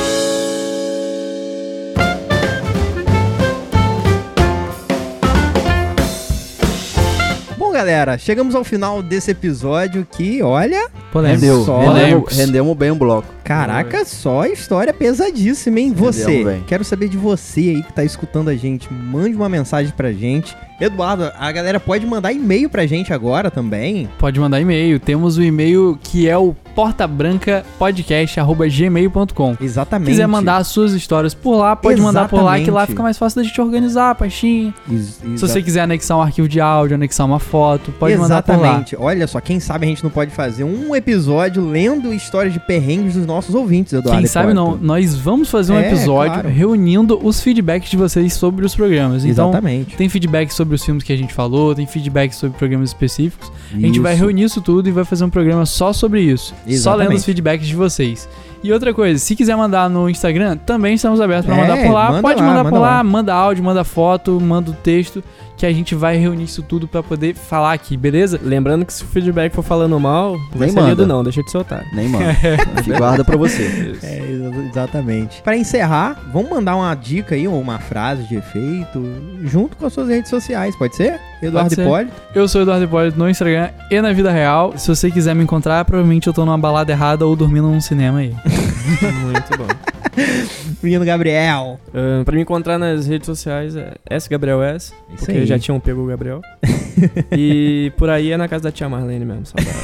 [7.82, 12.38] galera, chegamos ao final desse episódio que, olha, Rendeu, Só- rendemos, Polêmicos.
[12.38, 13.28] rendemos bem o bloco.
[13.44, 15.92] caraca, só história pesadíssima, hein?
[15.96, 20.12] Você, quero saber de você aí que tá escutando a gente, mande uma mensagem pra
[20.12, 20.56] gente.
[20.80, 24.08] Eduardo, a galera pode mandar e-mail pra gente agora também.
[24.18, 25.00] Pode mandar e-mail.
[25.00, 29.58] Temos o e-mail que é o portabrancapodcast.gmail.com.
[29.62, 30.10] Exatamente.
[30.10, 32.90] quiser mandar as suas histórias por lá, pode mandar por lá, que lá Exatamente.
[32.90, 34.74] fica mais fácil da gente organizar pastinha.
[34.92, 38.52] Ex- Se você quiser anexar um arquivo de áudio, anexar uma foto, pode mandar por
[38.54, 38.58] lá.
[38.62, 38.96] Exatamente.
[38.98, 43.16] Olha só, quem sabe a gente não pode fazer um episódio lendo histórias de perrengues
[43.16, 44.20] dos nossos ouvintes, Eduardo.
[44.22, 46.50] Quem sabe não, nós vamos fazer um É, episódio claro.
[46.50, 49.24] reunindo os feedbacks de vocês sobre os programas.
[49.26, 49.96] Então, Exatamente.
[49.96, 53.52] tem feedback sobre os filmes que a gente falou, tem feedback sobre programas específicos.
[53.74, 54.24] A gente vai Isso.
[54.24, 56.54] reunir isso tudo e vai fazer um programa só sobre isso.
[56.78, 57.08] Só Exatamente.
[57.10, 58.28] lendo os feedbacks de vocês.
[58.64, 61.92] E outra coisa, se quiser mandar no Instagram, também estamos abertos para É, mandar por
[61.94, 62.10] lá.
[62.12, 63.04] manda Pode lá, mandar manda por lá, lá.
[63.04, 65.24] manda áudio, manda foto, manda o texto,
[65.58, 68.40] que a gente vai reunir isso tudo para poder falar aqui, beleza?
[68.44, 70.90] Lembrando que se o feedback for falando mal, Nem manda.
[70.90, 71.84] lido não, deixa de soltar.
[71.94, 72.36] Nem manda.
[72.98, 73.96] Guarda pra você.
[74.02, 75.42] É, exa- exatamente.
[75.44, 79.04] Para encerrar, vamos mandar uma dica aí, ou uma frase de efeito,
[79.44, 81.20] junto com as suas redes sociais, pode ser?
[81.44, 81.82] Eduardo Pode.
[81.82, 82.12] Hipólito?
[82.36, 84.74] Eu sou o Eduardo Hipólito no Instagram e na vida real.
[84.78, 88.20] Se você quiser me encontrar, provavelmente eu tô numa balada errada ou dormindo num cinema
[88.20, 88.36] aí.
[88.52, 89.68] Muito bom.
[90.84, 91.80] Menino Gabriel.
[91.94, 95.46] Ahn, pra me encontrar nas redes sociais é SGabrielS, Isso porque aí.
[95.46, 96.42] já tinham pego o Gabriel.
[97.32, 99.78] e por aí é na casa da tia Marlene mesmo, saudade.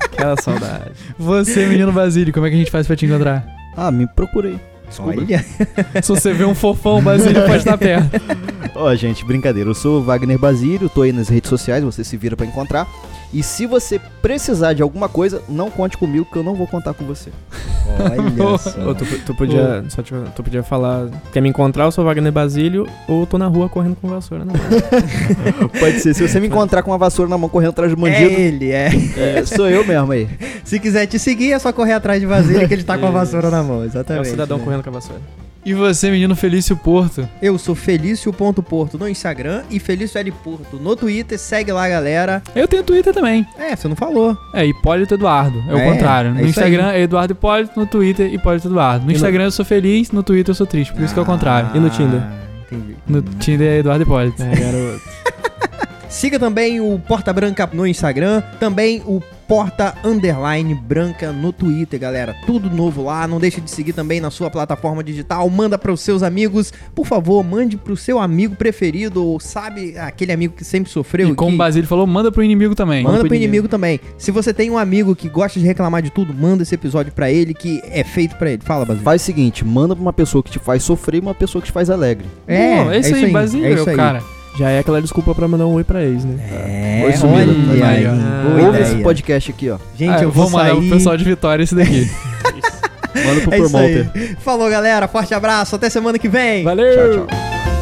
[0.04, 0.92] Aquela saudade.
[1.18, 3.44] Você, menino Basílio, como é que a gente faz pra te encontrar?
[3.76, 4.58] Ah, me procurei.
[4.88, 5.20] Desculpa.
[5.20, 5.44] Olha,
[6.02, 8.20] Se você vê um fofão, Basílio pode estar perto.
[8.76, 9.68] Ó, gente, brincadeira.
[9.70, 12.86] Eu sou o Wagner Basílio, tô aí nas redes sociais, você se vira pra encontrar.
[13.34, 16.94] E se você precisar de alguma coisa, não conte comigo que eu não vou contar
[16.94, 17.30] com você.
[17.98, 18.94] Olha só.
[18.94, 22.86] Tu, tu podia, só te- tu podia falar, quer me encontrar, eu sou Wagner Basílio,
[23.08, 24.62] ou tô na rua correndo com vassoura na mão.
[25.80, 28.10] Pode ser, se você me encontrar com uma vassoura na mão correndo atrás do É
[28.10, 28.90] bandido, ele, é.
[29.16, 30.28] é, sou eu mesmo aí.
[30.62, 33.10] Se quiser te seguir, é só correr atrás de Vasília que ele tá com a
[33.10, 34.28] vassoura na mão, É exatamente.
[34.28, 34.64] o cidadão né?
[34.64, 35.20] correndo com a vassoura.
[35.64, 37.26] E você, menino Felício Porto?
[37.40, 41.38] Eu sou Felício.porto no Instagram e Felício L Porto no Twitter.
[41.38, 42.42] Segue lá, galera.
[42.54, 43.46] Eu tenho Twitter também.
[43.58, 44.36] É, você não falou.
[44.52, 45.58] É Hipólito Eduardo.
[45.66, 46.34] É o É, contrário.
[46.34, 49.06] No é Instagram é Eduardo Hipólito, no Twitter Hipólito Eduardo.
[49.06, 50.92] No E no- Instagram eu sou feliz, no Twitter eu sou triste.
[50.92, 51.70] Por isso que é o contrário.
[51.74, 52.20] E no Tinder?
[52.20, 52.96] Ah, Entendi.
[53.06, 54.42] No Tinder é Eduardo Hipólito.
[54.42, 55.00] É, garoto.
[56.10, 62.34] Siga também o Porta Branca no Instagram, também o Porta Underline Branca no Twitter, galera.
[62.46, 63.26] Tudo novo lá.
[63.28, 65.48] Não deixe de seguir também na sua plataforma digital.
[65.50, 66.72] Manda para os seus amigos.
[66.94, 71.28] Por favor, mande pro seu amigo preferido, ou sabe, aquele amigo que sempre sofreu.
[71.28, 73.02] E como que- o Basílio falou, manda pro inimigo também.
[73.02, 73.54] Manda pro pro inimigo.
[73.54, 73.68] inimigo.
[73.68, 74.00] também.
[74.18, 77.30] Se você tem um amigo que gosta de reclamar de tudo, manda esse episódio pra
[77.30, 78.62] ele que é feito pra ele.
[78.64, 79.04] Fala, Basílio.
[79.04, 81.66] Faz o seguinte, manda pra uma pessoa que te faz sofrer e uma pessoa que
[81.68, 82.26] te faz alegre.
[82.46, 83.96] Pô, é isso aí, Basílio, é isso aí.
[83.96, 84.22] cara.
[84.56, 86.36] Já é aquela desculpa pra mandar um oi pra ex, né?
[86.50, 87.52] É, Oi, sumido.
[87.70, 88.48] olha Aí, aí, ó.
[88.54, 89.78] boa Ouve esse podcast aqui, ó.
[89.98, 90.80] Gente, Ah, eu vou mandar sair...
[90.80, 92.08] pro pessoal de Vitória esse daqui.
[93.26, 94.10] Manda pro É isso promoter.
[94.14, 94.36] aí.
[94.40, 95.08] Falou, galera.
[95.08, 95.74] Forte abraço.
[95.74, 96.62] Até semana que vem.
[96.64, 97.16] Valeu!
[97.16, 97.73] Tchau, tchau.